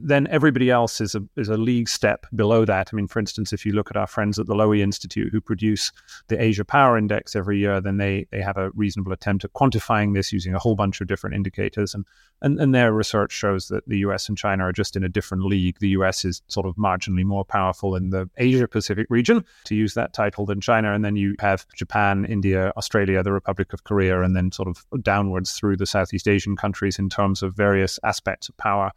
[0.00, 2.90] then everybody else is a is a league step below that.
[2.92, 5.40] I mean, for instance, if you look at our friends at the Lowy Institute who
[5.40, 5.92] produce
[6.28, 10.14] the Asia Power Index every year, then they they have a reasonable attempt at quantifying
[10.14, 12.04] this using a whole bunch of different indicators, and
[12.42, 14.28] and, and their research shows that the U.S.
[14.28, 15.78] and China are just in a different league.
[15.78, 16.24] The U.S.
[16.24, 20.46] is sort of marginally more powerful in the Asia Pacific region, to use that title,
[20.46, 24.52] than China, and then you have Japan, India, Australia, the Republic of Korea, and then
[24.52, 28.90] sort of downwards through the Southeast Asian countries in terms of various aspects of power.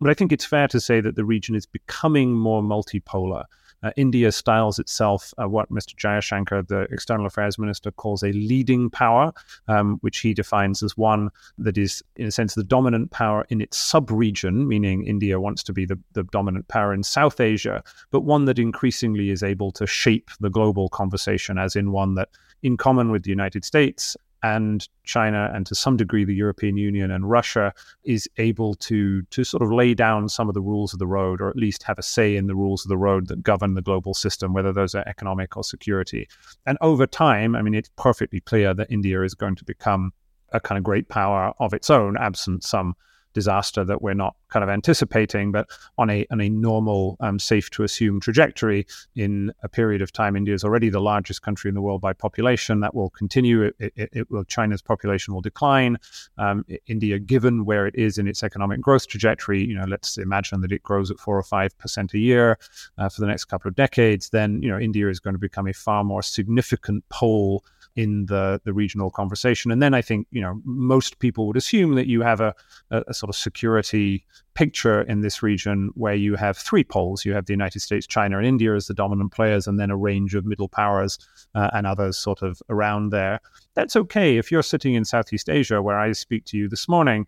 [0.00, 3.44] But I think it's fair to say that the region is becoming more multipolar.
[3.82, 5.94] Uh, India styles itself uh, what Mr.
[5.94, 9.30] Jaishankar, the external affairs minister, calls a leading power,
[9.68, 13.60] um, which he defines as one that is, in a sense, the dominant power in
[13.60, 17.82] its sub region, meaning India wants to be the, the dominant power in South Asia,
[18.10, 22.30] but one that increasingly is able to shape the global conversation, as in one that,
[22.62, 27.10] in common with the United States, and China and to some degree the European Union
[27.10, 27.72] and Russia
[28.04, 31.40] is able to to sort of lay down some of the rules of the road
[31.40, 33.80] or at least have a say in the rules of the road that govern the
[33.80, 36.28] global system whether those are economic or security.
[36.66, 40.12] And over time I mean it's perfectly clear that India is going to become
[40.52, 42.94] a kind of great power of its own absent some
[43.34, 45.68] disaster that we're not kind of anticipating, but
[45.98, 50.36] on a on a normal, um, safe to assume trajectory in a period of time.
[50.36, 52.80] India is already the largest country in the world by population.
[52.80, 53.64] That will continue.
[53.64, 55.98] It, it, it will, China's population will decline.
[56.38, 60.60] Um, India, given where it is in its economic growth trajectory, you know, let's imagine
[60.62, 62.58] that it grows at four or five percent a year
[62.96, 64.30] uh, for the next couple of decades.
[64.30, 67.64] Then you know, India is going to become a far more significant pole
[67.96, 69.70] in the the regional conversation.
[69.70, 72.54] And then I think you know most people would assume that you have a,
[72.90, 74.24] a, a, sort of security
[74.54, 77.24] picture in this region where you have three poles.
[77.24, 79.96] You have the United States, China, and India as the dominant players, and then a
[79.96, 81.18] range of middle powers
[81.54, 83.40] uh, and others sort of around there.
[83.74, 87.26] That's okay if you're sitting in Southeast Asia, where I speak to you this morning.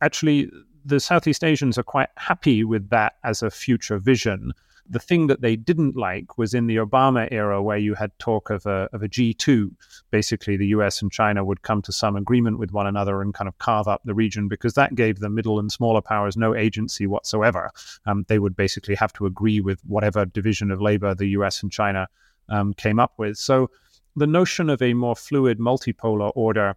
[0.00, 0.50] Actually,
[0.84, 4.52] the Southeast Asians are quite happy with that as a future vision.
[4.88, 8.50] The thing that they didn't like was in the Obama era, where you had talk
[8.50, 9.70] of a, of a G2.
[10.10, 13.48] Basically, the US and China would come to some agreement with one another and kind
[13.48, 17.06] of carve up the region because that gave the middle and smaller powers no agency
[17.06, 17.70] whatsoever.
[18.04, 21.72] Um, they would basically have to agree with whatever division of labor the US and
[21.72, 22.06] China
[22.48, 23.36] um, came up with.
[23.36, 23.70] So
[24.16, 26.76] the notion of a more fluid multipolar order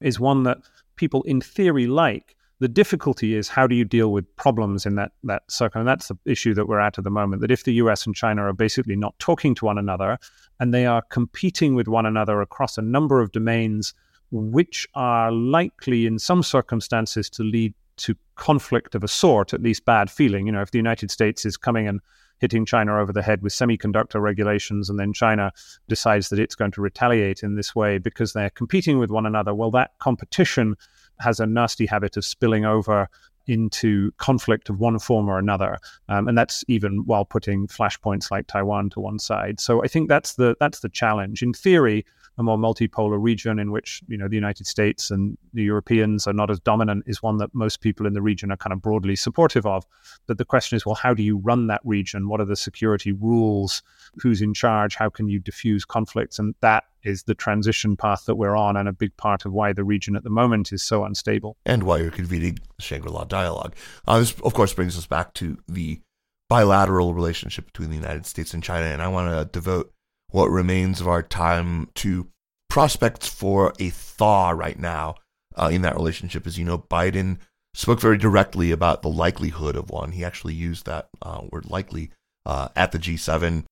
[0.00, 0.58] is one that
[0.96, 5.10] people in theory like the difficulty is how do you deal with problems in that
[5.24, 7.42] that circle, and that's the issue that we're at at the moment.
[7.42, 8.06] That if the U.S.
[8.06, 10.16] and China are basically not talking to one another,
[10.60, 13.94] and they are competing with one another across a number of domains,
[14.30, 19.84] which are likely in some circumstances to lead to conflict of a sort, at least
[19.84, 20.46] bad feeling.
[20.46, 22.00] You know, if the United States is coming and
[22.38, 25.50] hitting China over the head with semiconductor regulations, and then China
[25.88, 29.52] decides that it's going to retaliate in this way because they're competing with one another,
[29.52, 30.76] well, that competition
[31.22, 33.08] has a nasty habit of spilling over
[33.46, 38.46] into conflict of one form or another, um, and that's even while putting flashpoints like
[38.46, 39.58] Taiwan to one side.
[39.58, 41.42] So I think that's the that's the challenge.
[41.42, 42.04] In theory,
[42.38, 46.32] a more multipolar region in which you know the United States and the Europeans are
[46.32, 49.16] not as dominant is one that most people in the region are kind of broadly
[49.16, 49.86] supportive of.
[50.26, 52.28] But the question is, well, how do you run that region?
[52.28, 53.82] What are the security rules?
[54.16, 54.96] Who's in charge?
[54.96, 56.38] How can you diffuse conflicts?
[56.38, 59.72] And that is the transition path that we're on, and a big part of why
[59.72, 61.56] the region at the moment is so unstable.
[61.66, 63.74] And why you're convening the Shangri La dialogue.
[64.06, 66.00] Uh, this, of course, brings us back to the
[66.48, 69.92] bilateral relationship between the United States and China, and I want to devote
[70.32, 72.28] what remains of our time to
[72.68, 75.14] prospects for a thaw right now
[75.56, 76.46] uh, in that relationship.
[76.46, 77.38] As you know, Biden
[77.74, 80.12] spoke very directly about the likelihood of one.
[80.12, 82.10] He actually used that uh, word likely
[82.44, 83.64] uh, at the G7.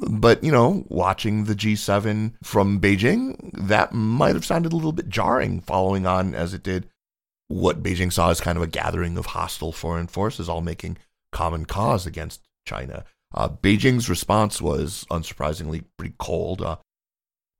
[0.00, 5.08] But, you know, watching the G7 from Beijing, that might have sounded a little bit
[5.08, 6.88] jarring, following on as it did
[7.48, 10.96] what Beijing saw as kind of a gathering of hostile foreign forces all making
[11.30, 13.04] common cause against China.
[13.34, 16.62] Uh, Beijing's response was unsurprisingly pretty cold.
[16.62, 16.76] Uh,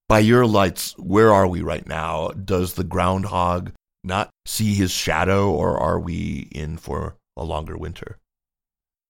[0.09, 2.29] by your lights, where are we right now?
[2.29, 3.73] Does the groundhog
[4.05, 8.19] not see his shadow, or are we in for a longer winter?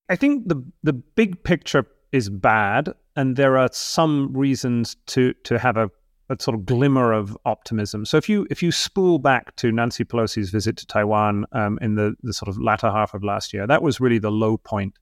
[0.08, 2.94] I think the the big picture is bad.
[3.16, 5.90] and there are some reasons to to have a,
[6.30, 8.04] a sort of glimmer of optimism.
[8.04, 11.94] So if you if you spool back to Nancy Pelosi's visit to Taiwan um, in
[11.94, 14.94] the the sort of latter half of last year, that was really the low point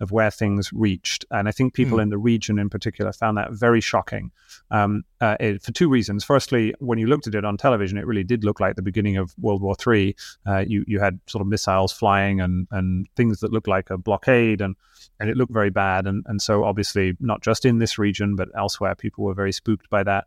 [0.00, 1.24] of where things reached.
[1.30, 2.02] And I think people mm.
[2.02, 4.30] in the region in particular found that very shocking
[4.70, 6.24] um, uh, it, for two reasons.
[6.24, 9.18] Firstly, when you looked at it on television, it really did look like the beginning
[9.18, 10.16] of World War III.
[10.46, 13.98] Uh, you, you had sort of missiles flying and, and things that looked like a
[13.98, 14.74] blockade, and,
[15.18, 16.06] and it looked very bad.
[16.06, 19.90] And, and so, obviously, not just in this region, but elsewhere, people were very spooked
[19.90, 20.24] by that.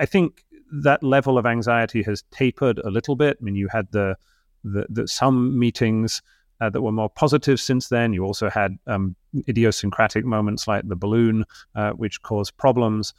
[0.00, 3.38] I think that level of anxiety has tapered a little bit.
[3.40, 4.16] I mean, you had the,
[4.64, 6.22] the, the some meetings
[6.60, 8.12] uh, that were more positive since then.
[8.12, 9.16] You also had um,
[9.48, 11.44] idiosyncratic moments like the balloon,
[11.74, 13.12] uh, which caused problems.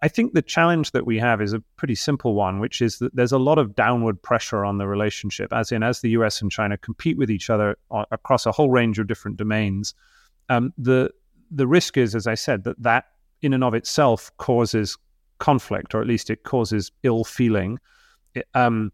[0.00, 3.14] I think the challenge that we have is a pretty simple one, which is that
[3.14, 6.50] there's a lot of downward pressure on the relationship, as in, as the US and
[6.50, 7.76] China compete with each other
[8.10, 9.94] across a whole range of different domains.
[10.48, 11.10] Um, the
[11.50, 13.04] the risk is, as I said, that that
[13.42, 14.96] in and of itself causes
[15.38, 17.78] conflict, or at least it causes ill feeling.
[18.34, 18.90] It, um,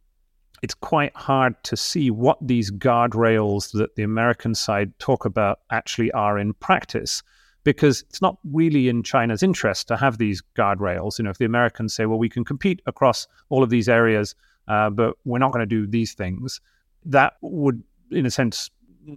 [0.62, 6.10] it's quite hard to see what these guardrails that the American side talk about actually
[6.12, 7.22] are in practice
[7.64, 11.18] because it's not really in China's interest to have these guardrails.
[11.18, 14.34] You know, if the Americans say, well, we can compete across all of these areas,
[14.68, 16.60] uh, but we're not going to do these things,
[17.04, 18.70] that would, in a sense,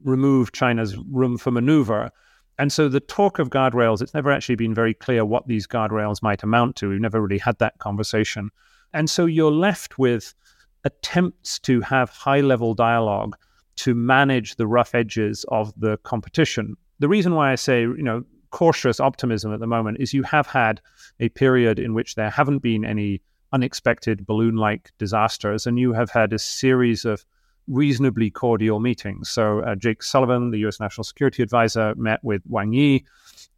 [0.04, 2.12] remove China's room for maneuver.
[2.60, 6.22] And so the talk of guardrails, it's never actually been very clear what these guardrails
[6.22, 6.90] might amount to.
[6.90, 8.50] We've never really had that conversation.
[8.94, 10.36] And so you're left with
[10.84, 13.36] attempts to have high level dialogue
[13.76, 16.76] to manage the rough edges of the competition.
[17.00, 20.48] The reason why I say, you know, cautious optimism at the moment is you have
[20.48, 20.80] had
[21.20, 23.22] a period in which there haven't been any
[23.52, 27.26] unexpected balloon like disasters, and you have had a series of
[27.68, 29.30] reasonably cordial meetings.
[29.30, 33.06] So, uh, Jake Sullivan, the US National Security Advisor, met with Wang Yi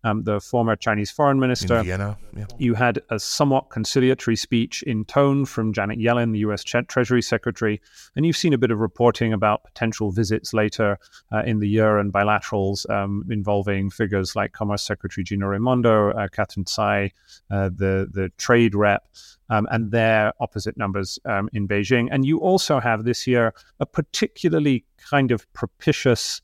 [0.06, 1.78] um, the former Chinese foreign minister.
[1.78, 2.46] In Vienna, yeah.
[2.60, 6.64] You had a somewhat conciliatory speech in tone from Janet Yellen, the U.S.
[6.64, 7.82] Treasury Secretary,
[8.16, 11.00] and you've seen a bit of reporting about potential visits later
[11.34, 16.28] uh, in the year and bilaterals um, involving figures like Commerce Secretary Gina Raimondo, uh,
[16.28, 17.12] Katherine Tai,
[17.50, 19.08] uh, the the trade rep.
[19.48, 22.08] Um, and their opposite numbers um, in Beijing.
[22.10, 26.42] And you also have this year a particularly kind of propitious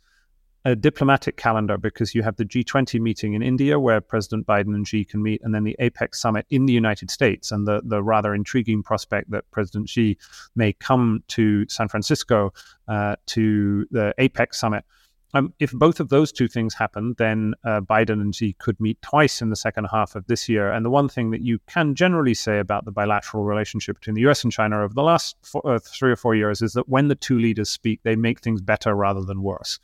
[0.64, 4.88] a diplomatic calendar because you have the G20 meeting in India where President Biden and
[4.88, 8.04] Xi can meet, and then the APEC summit in the United States, and the, the
[8.04, 10.18] rather intriguing prospect that President Xi
[10.56, 12.54] may come to San Francisco
[12.88, 14.86] uh, to the APEC summit.
[15.34, 19.02] Um, if both of those two things happen, then uh, Biden and Xi could meet
[19.02, 20.72] twice in the second half of this year.
[20.72, 24.28] And the one thing that you can generally say about the bilateral relationship between the
[24.30, 27.08] US and China over the last four, uh, three or four years is that when
[27.08, 29.80] the two leaders speak, they make things better rather than worse.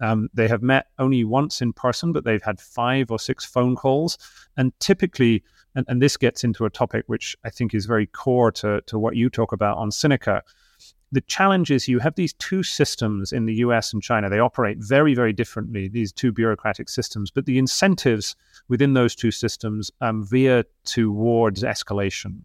[0.00, 3.76] Um, they have met only once in person, but they've had five or six phone
[3.76, 4.18] calls.
[4.56, 5.42] And typically,
[5.74, 8.98] and, and this gets into a topic which I think is very core to, to
[8.98, 10.42] what you talk about on Sinica.
[11.10, 14.28] The challenge is you have these two systems in the US and China.
[14.28, 18.36] They operate very, very differently, these two bureaucratic systems, but the incentives
[18.68, 22.42] within those two systems um, veer towards escalation.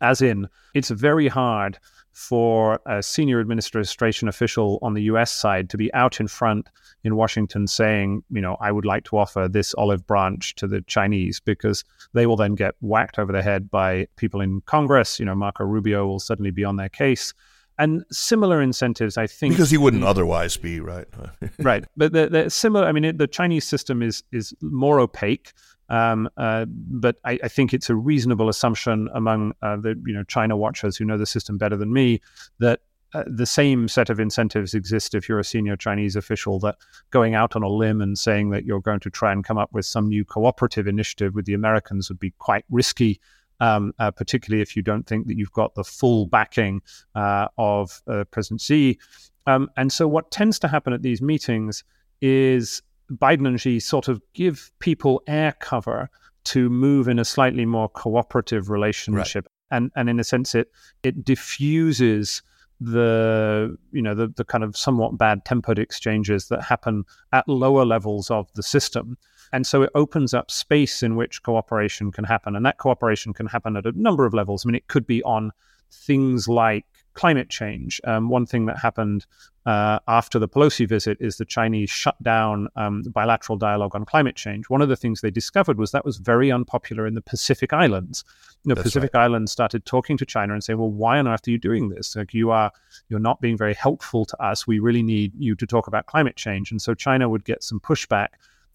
[0.00, 1.78] As in, it's very hard
[2.14, 6.68] for a senior administration official on the US side to be out in front
[7.02, 10.80] in Washington saying, you know, I would like to offer this olive branch to the
[10.82, 15.18] Chinese because they will then get whacked over the head by people in Congress.
[15.18, 17.34] You know, Marco Rubio will suddenly be on their case.
[17.78, 21.06] And similar incentives, I think, because he wouldn't otherwise be right.
[21.58, 22.86] right, but the, the similar.
[22.86, 25.52] I mean, it, the Chinese system is is more opaque.
[25.88, 30.22] Um, uh, but I, I, think it's a reasonable assumption among uh, the you know
[30.24, 32.22] China watchers who know the system better than me
[32.58, 32.80] that
[33.14, 36.58] uh, the same set of incentives exist if you're a senior Chinese official.
[36.58, 36.76] That
[37.10, 39.72] going out on a limb and saying that you're going to try and come up
[39.72, 43.20] with some new cooperative initiative with the Americans would be quite risky.
[43.60, 46.82] Um, uh, particularly if you don't think that you've got the full backing
[47.14, 48.98] uh, of uh, President Xi.
[49.46, 51.84] Um, and so, what tends to happen at these meetings
[52.20, 52.82] is
[53.12, 56.10] Biden and Xi sort of give people air cover
[56.44, 59.46] to move in a slightly more cooperative relationship.
[59.46, 59.76] Right.
[59.76, 60.70] And and in a sense it
[61.02, 62.42] it diffuses
[62.80, 67.84] the you know the, the kind of somewhat bad tempered exchanges that happen at lower
[67.84, 69.16] levels of the system.
[69.52, 72.56] And so it opens up space in which cooperation can happen.
[72.56, 74.64] And that cooperation can happen at a number of levels.
[74.64, 75.52] I mean it could be on
[75.90, 78.00] things like climate change.
[78.04, 79.26] Um, one thing that happened
[79.66, 84.36] uh, after the Pelosi visit is the Chinese shut down um, bilateral dialogue on climate
[84.36, 84.68] change.
[84.68, 88.24] One of the things they discovered was that was very unpopular in the Pacific Islands.
[88.64, 89.24] The Pacific right.
[89.24, 92.14] Islands started talking to China and saying, "Well, why on earth are you doing this?
[92.16, 92.70] Like, you are
[93.08, 94.66] you're not being very helpful to us.
[94.66, 97.80] We really need you to talk about climate change." And so China would get some
[97.80, 98.28] pushback.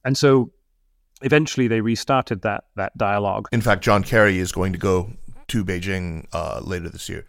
[0.05, 0.51] And so
[1.21, 3.49] eventually they restarted that that dialogue.
[3.51, 5.11] In fact, John Kerry is going to go
[5.49, 7.25] to Beijing uh, later this year.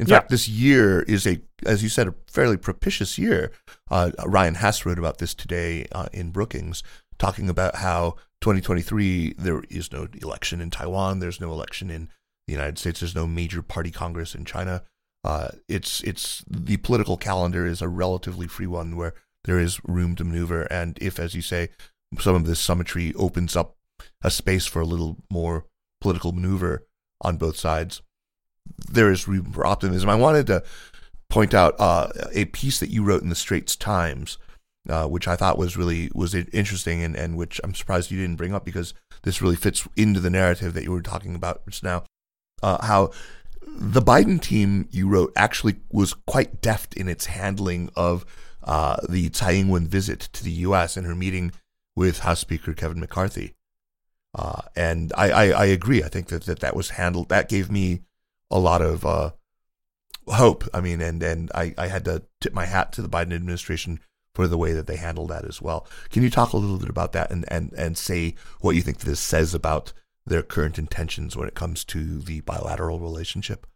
[0.00, 0.16] In yeah.
[0.16, 3.52] fact, this year is a, as you said, a fairly propitious year.
[3.90, 6.82] Uh, Ryan Hass wrote about this today uh, in Brookings,
[7.18, 12.08] talking about how 2023 there is no election in Taiwan, there's no election in
[12.46, 14.84] the United States, there's no major party congress in China.
[15.22, 19.12] Uh, it's it's the political calendar is a relatively free one where
[19.44, 21.68] there is room to maneuver, and if, as you say,
[22.18, 23.76] some of this symmetry opens up
[24.22, 25.66] a space for a little more
[26.00, 26.86] political maneuver
[27.20, 28.00] on both sides,
[28.90, 30.08] there is room for optimism.
[30.08, 30.62] I wanted to
[31.28, 34.38] point out uh, a piece that you wrote in the Straits Times,
[34.88, 38.36] uh, which I thought was really was interesting, and, and which I'm surprised you didn't
[38.36, 41.82] bring up because this really fits into the narrative that you were talking about just
[41.82, 42.04] now.
[42.62, 43.10] Uh, how
[43.66, 48.24] the Biden team you wrote actually was quite deft in its handling of
[48.64, 50.96] uh, the Tsai Ing-wen visit to the U.S.
[50.96, 51.52] and her meeting
[51.96, 53.54] with House Speaker Kevin McCarthy.
[54.34, 56.04] Uh, and I, I, I, agree.
[56.04, 57.30] I think that, that that was handled.
[57.30, 58.02] That gave me
[58.50, 59.30] a lot of uh,
[60.26, 60.68] hope.
[60.72, 64.00] I mean, and and I, I had to tip my hat to the Biden administration
[64.34, 65.86] for the way that they handled that as well.
[66.10, 68.98] Can you talk a little bit about that and and and say what you think
[68.98, 69.92] this says about
[70.26, 73.66] their current intentions when it comes to the bilateral relationship?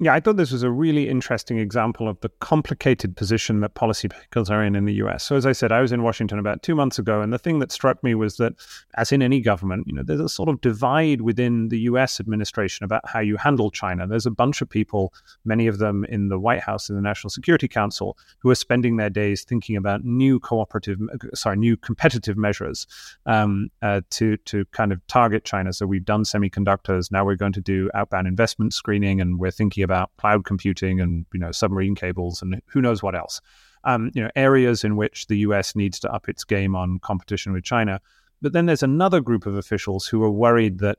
[0.00, 4.48] Yeah, I thought this was a really interesting example of the complicated position that policymakers
[4.48, 5.24] are in in the US.
[5.24, 7.58] So, as I said, I was in Washington about two months ago, and the thing
[7.58, 8.52] that struck me was that,
[8.96, 12.84] as in any government, you know, there's a sort of divide within the US administration
[12.84, 14.06] about how you handle China.
[14.06, 15.12] There's a bunch of people,
[15.44, 18.98] many of them in the White House and the National Security Council, who are spending
[18.98, 21.00] their days thinking about new cooperative,
[21.34, 22.86] sorry, new competitive measures
[23.26, 25.72] um, uh, to to kind of target China.
[25.72, 27.10] So we've done semiconductors.
[27.10, 31.24] Now we're going to do outbound investment screening, and we're thinking about cloud computing and
[31.32, 33.40] you know submarine cables and who knows what else.
[33.84, 35.74] Um, you know areas in which the U.S.
[35.74, 38.00] needs to up its game on competition with China.
[38.42, 40.98] But then there's another group of officials who are worried that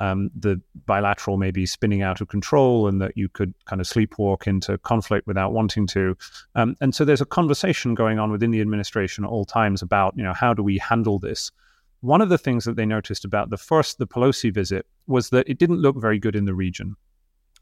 [0.00, 3.86] um, the bilateral may be spinning out of control and that you could kind of
[3.86, 6.16] sleepwalk into conflict without wanting to.
[6.54, 10.14] Um, and so there's a conversation going on within the administration at all times about,
[10.16, 11.52] you know, how do we handle this?
[12.00, 15.48] One of the things that they noticed about the first, the Pelosi visit, was that
[15.48, 16.96] it didn't look very good in the region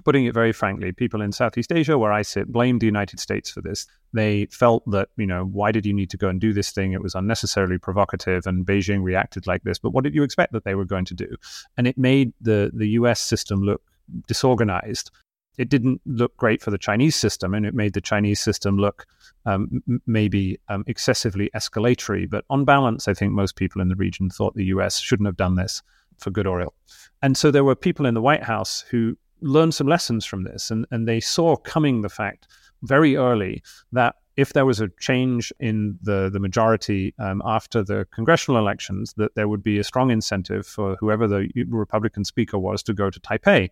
[0.04, 3.50] putting it very frankly, people in Southeast Asia, where I sit, blamed the United States
[3.50, 3.86] for this.
[4.12, 6.92] They felt that, you know, why did you need to go and do this thing?
[6.92, 9.78] It was unnecessarily provocative, and Beijing reacted like this.
[9.78, 11.36] But what did you expect that they were going to do?
[11.76, 13.82] And it made the, the US system look
[14.26, 15.10] disorganized.
[15.58, 19.06] It didn't look great for the Chinese system, and it made the Chinese system look
[19.44, 22.30] um, maybe um, excessively escalatory.
[22.30, 25.36] But on balance, I think most people in the region thought the US shouldn't have
[25.36, 25.82] done this
[26.18, 26.74] for good or ill.
[27.22, 30.70] And so there were people in the White House who learned some lessons from this,
[30.70, 32.46] and, and they saw coming the fact
[32.82, 33.62] very early
[33.92, 39.12] that if there was a change in the, the majority um, after the congressional elections,
[39.16, 43.10] that there would be a strong incentive for whoever the Republican speaker was to go
[43.10, 43.68] to Taipei.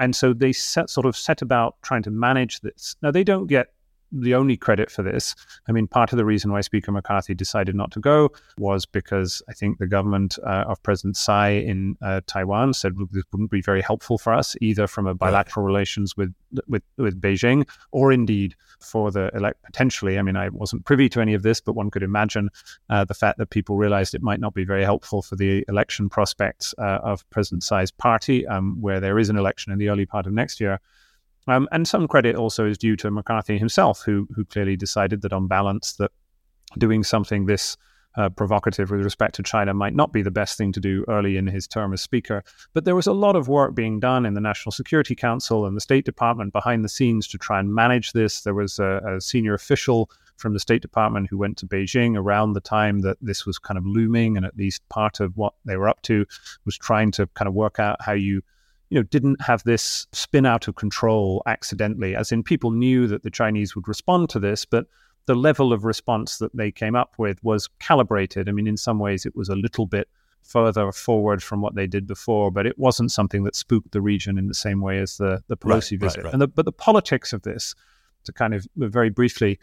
[0.00, 2.96] And so they set, sort of set about trying to manage this.
[3.00, 3.71] Now, they don't get
[4.12, 5.34] the only credit for this.
[5.68, 9.42] I mean, part of the reason why Speaker McCarthy decided not to go was because
[9.48, 13.62] I think the government uh, of President Tsai in uh, Taiwan said this wouldn't be
[13.62, 16.34] very helpful for us, either from a bilateral relations with
[16.66, 20.18] with with Beijing or indeed for the elect potentially.
[20.18, 22.50] I mean, I wasn't privy to any of this, but one could imagine
[22.90, 26.08] uh, the fact that people realized it might not be very helpful for the election
[26.08, 30.06] prospects uh, of President Tsai's party, um, where there is an election in the early
[30.06, 30.80] part of next year.
[31.48, 35.32] Um, and some credit also is due to McCarthy himself, who who clearly decided that
[35.32, 36.12] on balance that
[36.78, 37.76] doing something this
[38.16, 41.36] uh, provocative with respect to China might not be the best thing to do early
[41.36, 42.44] in his term as Speaker.
[42.74, 45.76] But there was a lot of work being done in the National Security Council and
[45.76, 48.42] the State Department behind the scenes to try and manage this.
[48.42, 52.52] There was a, a senior official from the State Department who went to Beijing around
[52.52, 55.76] the time that this was kind of looming, and at least part of what they
[55.76, 56.26] were up to
[56.64, 58.42] was trying to kind of work out how you
[58.92, 63.22] you know, didn't have this spin out of control accidentally, as in people knew that
[63.22, 64.86] the Chinese would respond to this, but
[65.24, 68.50] the level of response that they came up with was calibrated.
[68.50, 70.08] I mean, in some ways, it was a little bit
[70.42, 74.36] further forward from what they did before, but it wasn't something that spooked the region
[74.36, 76.18] in the same way as the, the Pelosi right, visit.
[76.18, 76.32] Right, right.
[76.34, 77.74] And the, but the politics of this,
[78.24, 79.58] to kind of very briefly,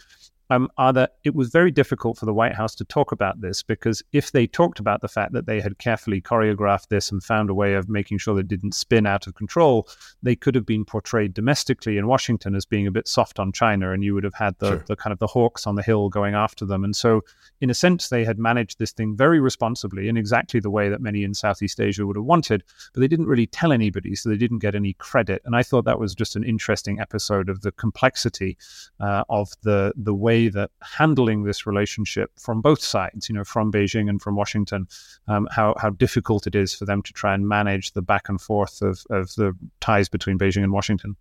[0.50, 3.62] um, are that it was very difficult for the White House to talk about this
[3.62, 7.50] because if they talked about the fact that they had carefully choreographed this and found
[7.50, 9.88] a way of making sure that it didn't spin out of control,
[10.24, 13.92] they could have been portrayed domestically in Washington as being a bit soft on China,
[13.92, 14.86] and you would have had the, sure.
[14.88, 16.84] the kind of the hawks on the hill going after them.
[16.84, 17.22] And so,
[17.62, 21.02] in a sense, they had managed this thing very responsibly in exactly the way that
[21.02, 24.38] many in Southeast Asia would have wanted, but they didn't really tell anybody, so they
[24.38, 25.42] didn't get any credit.
[25.46, 28.58] And I thought that was just an interesting episode of the complexity
[29.00, 33.44] uh, of the the way way that handling this relationship from both sides, you know,
[33.44, 34.88] from Beijing and from Washington,
[35.28, 38.40] um, how, how difficult it is for them to try and manage the back and
[38.40, 41.16] forth of, of the ties between Beijing and Washington.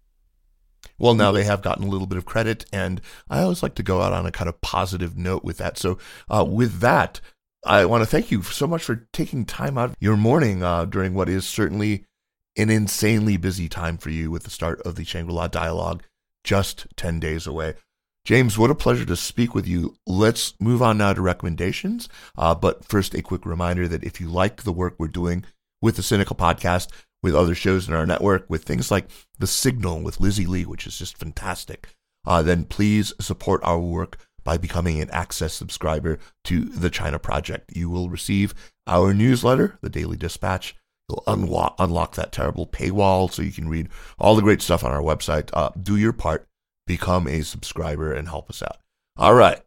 [0.98, 3.82] Well, now they have gotten a little bit of credit, and I always like to
[3.82, 5.76] go out on a kind of positive note with that.
[5.76, 5.98] So,
[6.28, 7.20] uh, with that,
[7.64, 10.84] I want to thank you so much for taking time out of your morning uh,
[10.84, 12.04] during what is certainly
[12.56, 16.02] an insanely busy time for you with the start of the Shangri La Dialogue
[16.44, 17.74] just 10 days away.
[18.24, 19.96] James, what a pleasure to speak with you.
[20.06, 22.08] Let's move on now to recommendations.
[22.36, 25.44] Uh, but first, a quick reminder that if you like the work we're doing
[25.80, 26.88] with the Sinica Podcast,
[27.22, 29.08] with other shows in our network, with things like
[29.38, 31.88] The Signal with Lizzie Lee, which is just fantastic,
[32.26, 37.70] uh, then please support our work by becoming an Access subscriber to the China Project.
[37.76, 38.54] You will receive
[38.86, 40.74] our newsletter, the Daily Dispatch.
[41.08, 43.88] You'll unlock, unlock that terrible paywall so you can read
[44.18, 45.50] all the great stuff on our website.
[45.52, 46.47] Uh, do your part,
[46.88, 48.78] become a subscriber, and help us out.
[49.16, 49.60] All right,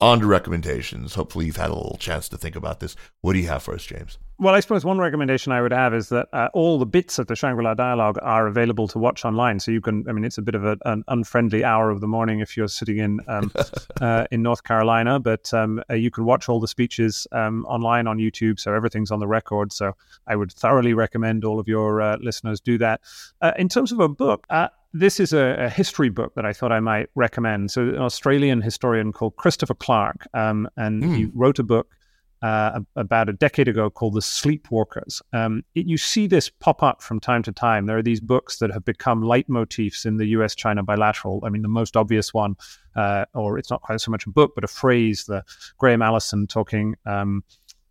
[0.00, 1.14] on to recommendations.
[1.14, 2.94] Hopefully, you've had a little chance to think about this.
[3.22, 4.18] What do you have for us, James?
[4.38, 7.26] Well, I suppose one recommendation I would have is that uh, all the bits of
[7.26, 9.60] the Shangri La dialogue are available to watch online.
[9.60, 12.06] So you can, I mean, it's a bit of a, an unfriendly hour of the
[12.06, 13.50] morning if you're sitting in um,
[14.02, 18.06] uh, in North Carolina, but um, uh, you can watch all the speeches um, online
[18.06, 18.60] on YouTube.
[18.60, 19.72] So everything's on the record.
[19.72, 23.00] So I would thoroughly recommend all of your uh, listeners do that.
[23.40, 26.52] Uh, in terms of a book, uh, this is a, a, history book that I
[26.52, 27.70] thought I might recommend.
[27.70, 31.16] So, an Australian historian called Christopher Clark, um, and mm.
[31.16, 31.38] he hmm.
[31.38, 31.95] wrote a book
[32.42, 35.22] uh, about a decade ago called The Sleepwalkers.
[35.32, 37.86] Um, it, you see this pop up from time to time.
[37.86, 41.42] There are these books that have become leitmotifs in the US China bilateral.
[41.44, 42.56] I mean, the most obvious one,
[42.94, 45.44] uh, or it's not quite so much a book, but a phrase, the
[45.78, 46.96] Graham Allison talking.
[47.06, 47.42] Um,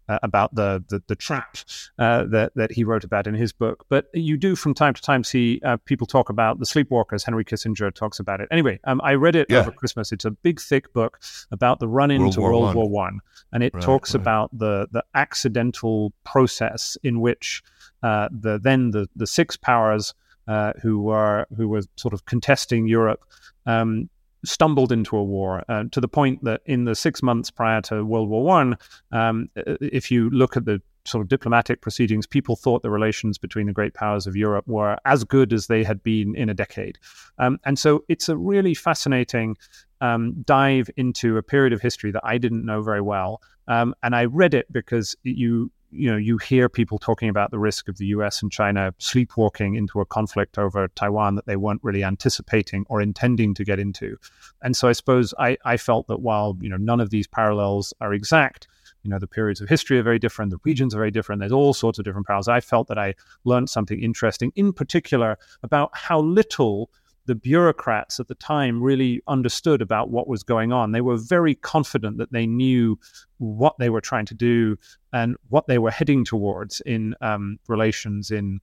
[0.09, 1.57] uh, about the the, the trap
[1.99, 3.85] uh, that that he wrote about in his book.
[3.89, 7.23] But you do from time to time see uh, people talk about the sleepwalkers.
[7.25, 8.47] Henry Kissinger talks about it.
[8.51, 9.59] Anyway, um, I read it yeah.
[9.59, 10.11] over Christmas.
[10.11, 11.19] It's a big, thick book
[11.51, 13.19] about the run into World, War, World War One,
[13.51, 14.21] and it right, talks right.
[14.21, 17.63] about the the accidental process in which
[18.03, 20.13] uh, the then the the six powers.
[20.47, 23.25] Uh, who were who were sort of contesting Europe
[23.65, 24.11] um,
[24.45, 28.03] stumbled into a war uh, to the point that in the six months prior to
[28.05, 28.77] World War One,
[29.11, 33.67] um, if you look at the sort of diplomatic proceedings, people thought the relations between
[33.67, 36.97] the great powers of Europe were as good as they had been in a decade.
[37.37, 39.55] Um, and so it's a really fascinating
[40.01, 43.41] um, dive into a period of history that I didn't know very well.
[43.67, 47.59] Um, and I read it because you you know, you hear people talking about the
[47.59, 51.83] risk of the US and China sleepwalking into a conflict over Taiwan that they weren't
[51.83, 54.17] really anticipating or intending to get into.
[54.61, 57.93] And so I suppose I, I felt that while, you know, none of these parallels
[58.01, 58.67] are exact,
[59.03, 61.51] you know, the periods of history are very different, the regions are very different, there's
[61.51, 62.47] all sorts of different parallels.
[62.47, 66.89] I felt that I learned something interesting, in particular about how little
[67.25, 70.91] the bureaucrats at the time really understood about what was going on.
[70.91, 72.99] They were very confident that they knew
[73.37, 74.77] what they were trying to do
[75.11, 78.59] and what they were heading towards in um, relations in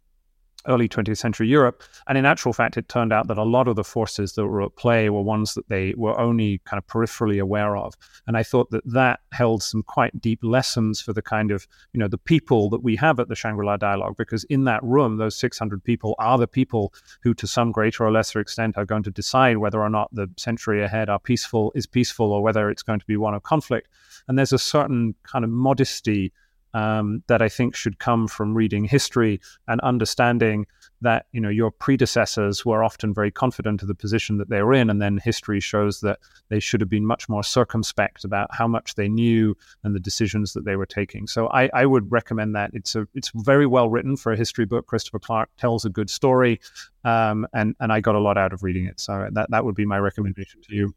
[0.67, 1.83] early 20th century Europe.
[2.07, 4.63] And in actual fact, it turned out that a lot of the forces that were
[4.63, 7.95] at play were ones that they were only kind of peripherally aware of.
[8.27, 12.01] And I thought that that held some quite deep lessons for the kind of, you
[12.01, 15.17] know, the people that we have at the Shangri La Dialogue, because in that room,
[15.17, 16.93] those 600 people are the people
[17.23, 20.29] who, to some greater or lesser extent, are going to decide whether or not the
[20.37, 23.89] century ahead are peaceful, is peaceful, or whether it's going to be one of conflict.
[24.29, 26.33] And there's a certain kind of modesty
[26.75, 30.66] um, that I think should come from reading history and understanding
[31.03, 34.73] that you know your predecessors were often very confident of the position that they were
[34.73, 36.18] in, and then history shows that
[36.49, 40.53] they should have been much more circumspect about how much they knew and the decisions
[40.53, 41.27] that they were taking.
[41.27, 42.70] So I, I would recommend that.
[42.73, 44.87] It's a it's very well written for a history book.
[44.87, 46.61] Christopher Clark tells a good story,
[47.05, 49.01] um, and and I got a lot out of reading it.
[49.01, 50.95] So that that would be my recommendation to you.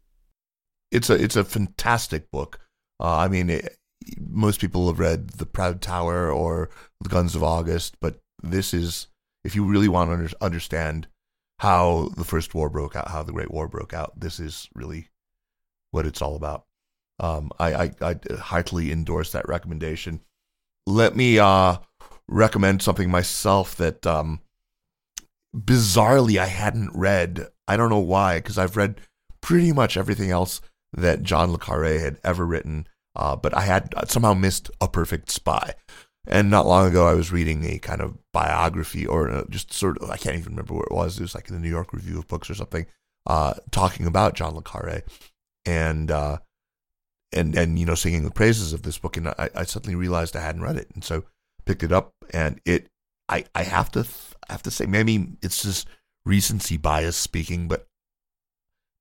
[0.92, 2.60] It's a it's a fantastic book.
[3.00, 3.76] Uh, I mean, it,
[4.20, 6.70] most people have read The Proud Tower or
[7.00, 9.08] The Guns of August, but this is,
[9.44, 11.08] if you really want to under, understand
[11.60, 15.08] how the First War broke out, how the Great War broke out, this is really
[15.90, 16.64] what it's all about.
[17.18, 20.20] Um, I, I, I heartily endorse that recommendation.
[20.86, 21.78] Let me uh,
[22.28, 24.40] recommend something myself that um,
[25.56, 27.48] bizarrely I hadn't read.
[27.66, 29.00] I don't know why, because I've read
[29.40, 30.60] pretty much everything else
[30.92, 35.30] that John Le Carre had ever written uh, but I had somehow missed A Perfect
[35.30, 35.74] Spy.
[36.28, 39.98] And not long ago, I was reading a kind of biography or uh, just sort
[39.98, 41.18] of, I can't even remember where it was.
[41.18, 42.84] It was like in the New York Review of Books or something,
[43.26, 45.02] uh, talking about John Le Carre
[45.64, 46.38] and, uh,
[47.32, 49.16] and, and, you know, singing the praises of this book.
[49.16, 50.88] And I, I suddenly realized I hadn't read it.
[50.94, 51.24] And so
[51.64, 52.88] picked it up and it,
[53.28, 54.04] I, I have to,
[54.48, 55.86] I have to say, maybe it's just
[56.24, 57.86] recency bias speaking, but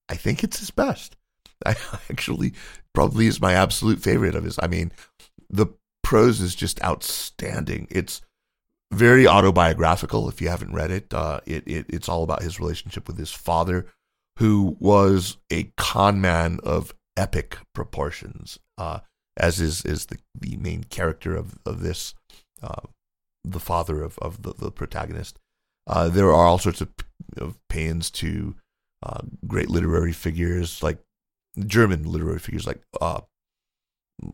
[0.07, 1.17] I think it's his best.
[1.65, 1.75] I
[2.09, 2.53] actually
[2.93, 4.59] probably is my absolute favorite of his.
[4.61, 4.91] I mean,
[5.49, 5.67] the
[6.03, 7.87] prose is just outstanding.
[7.89, 8.21] It's
[8.91, 10.29] very autobiographical.
[10.29, 13.31] If you haven't read it, uh, it, it it's all about his relationship with his
[13.31, 13.87] father,
[14.37, 18.99] who was a con man of epic proportions, uh,
[19.37, 22.13] as is is the, the main character of of this,
[22.61, 22.81] uh,
[23.43, 25.39] the father of of the, the protagonist.
[25.87, 26.89] Uh, there are all sorts of,
[27.37, 28.55] of pains to
[29.03, 30.97] uh, great literary figures like
[31.65, 33.21] German literary figures like uh,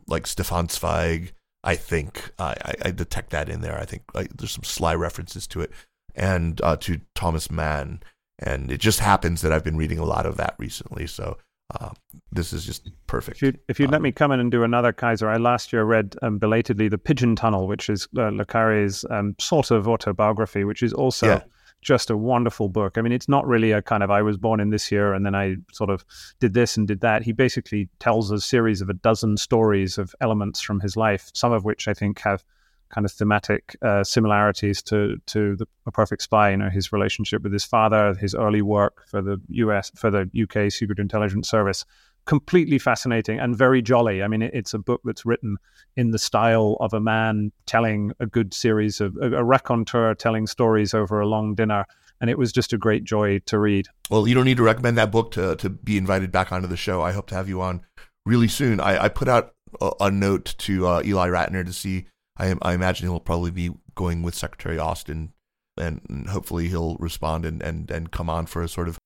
[0.06, 1.32] like Stefan Zweig.
[1.64, 3.78] I think I, I detect that in there.
[3.78, 5.70] I think like, there's some sly references to it,
[6.14, 8.02] and uh, to Thomas Mann.
[8.38, 11.06] And it just happens that I've been reading a lot of that recently.
[11.06, 11.38] So
[11.78, 11.90] uh,
[12.32, 13.36] this is just perfect.
[13.36, 15.72] If you'd, if you'd um, let me come in and do another Kaiser, I last
[15.72, 19.86] year read um, belatedly The Pigeon Tunnel, which is uh, Le Carre's um, sort of
[19.86, 21.42] autobiography, which is also yeah.
[21.82, 22.96] Just a wonderful book.
[22.96, 25.26] I mean, it's not really a kind of I was born in this year and
[25.26, 26.04] then I sort of
[26.40, 27.22] did this and did that.
[27.22, 31.52] He basically tells a series of a dozen stories of elements from his life, some
[31.52, 32.44] of which I think have
[32.88, 36.50] kind of thematic uh, similarities to to the a Perfect Spy.
[36.50, 39.90] You know, his relationship with his father, his early work for the U.S.
[39.96, 41.84] for the UK Secret Intelligence Service.
[42.24, 44.22] Completely fascinating and very jolly.
[44.22, 45.56] I mean, it's a book that's written
[45.96, 50.94] in the style of a man telling a good series of a, raconteur telling stories
[50.94, 51.84] over a long dinner
[52.20, 53.88] and it was just a great joy to read.
[54.08, 56.76] Well, you don't need to recommend that book to to be invited back onto the
[56.76, 57.02] show.
[57.02, 57.84] I hope to have you on
[58.24, 58.78] really soon.
[58.78, 62.74] I, I put out a, a note to uh, Ely Ratner to see I, I
[62.74, 65.32] imagine he'll probably be going with Secretary Austin,
[65.76, 68.98] and hopefully he'll respond and, and, and come on for a sort of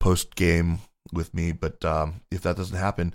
[0.00, 0.80] post game
[1.12, 1.52] with me.
[1.52, 3.14] But um, if that doesn't happen,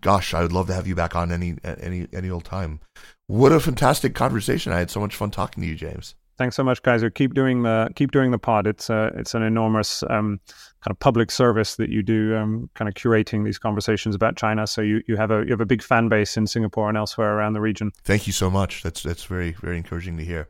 [0.00, 2.80] gosh, I would love to have you back on any any any old time.
[3.26, 4.72] What a fantastic conversation!
[4.72, 6.14] I had so much fun talking to you, James.
[6.38, 7.10] Thanks so much, Kaiser.
[7.10, 8.66] Keep doing the keep doing the pod.
[8.66, 10.40] It's a it's an enormous um,
[10.82, 14.66] kind of public service that you do, um, kind of curating these conversations about China.
[14.66, 17.36] So you, you have a you have a big fan base in Singapore and elsewhere
[17.36, 17.92] around the region.
[18.02, 18.82] Thank you so much.
[18.82, 20.48] That's that's very very encouraging to hear.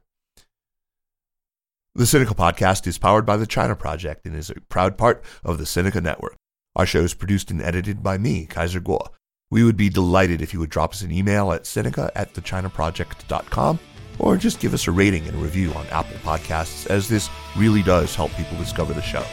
[1.94, 5.58] The Sinica Podcast is powered by the China Project and is a proud part of
[5.58, 6.36] the Sinica Network.
[6.76, 9.08] Our show is produced and edited by me, Kaiser Kuo.
[9.50, 13.78] We would be delighted if you would drop us an email at Sinica at thechinaproject.com
[14.18, 18.14] or just give us a rating and review on Apple Podcasts, as this really does
[18.14, 19.24] help people discover the show.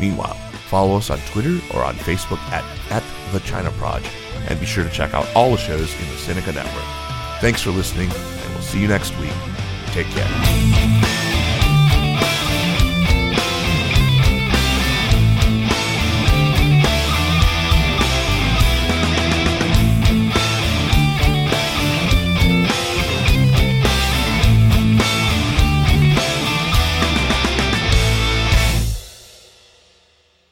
[0.00, 0.34] Meanwhile,
[0.68, 3.70] follow us on Twitter or on Facebook at, at The China
[4.48, 6.84] and be sure to check out all the shows in the Sinica Network.
[7.40, 9.32] Thanks for listening, and we'll see you next week.
[9.86, 11.19] Take care.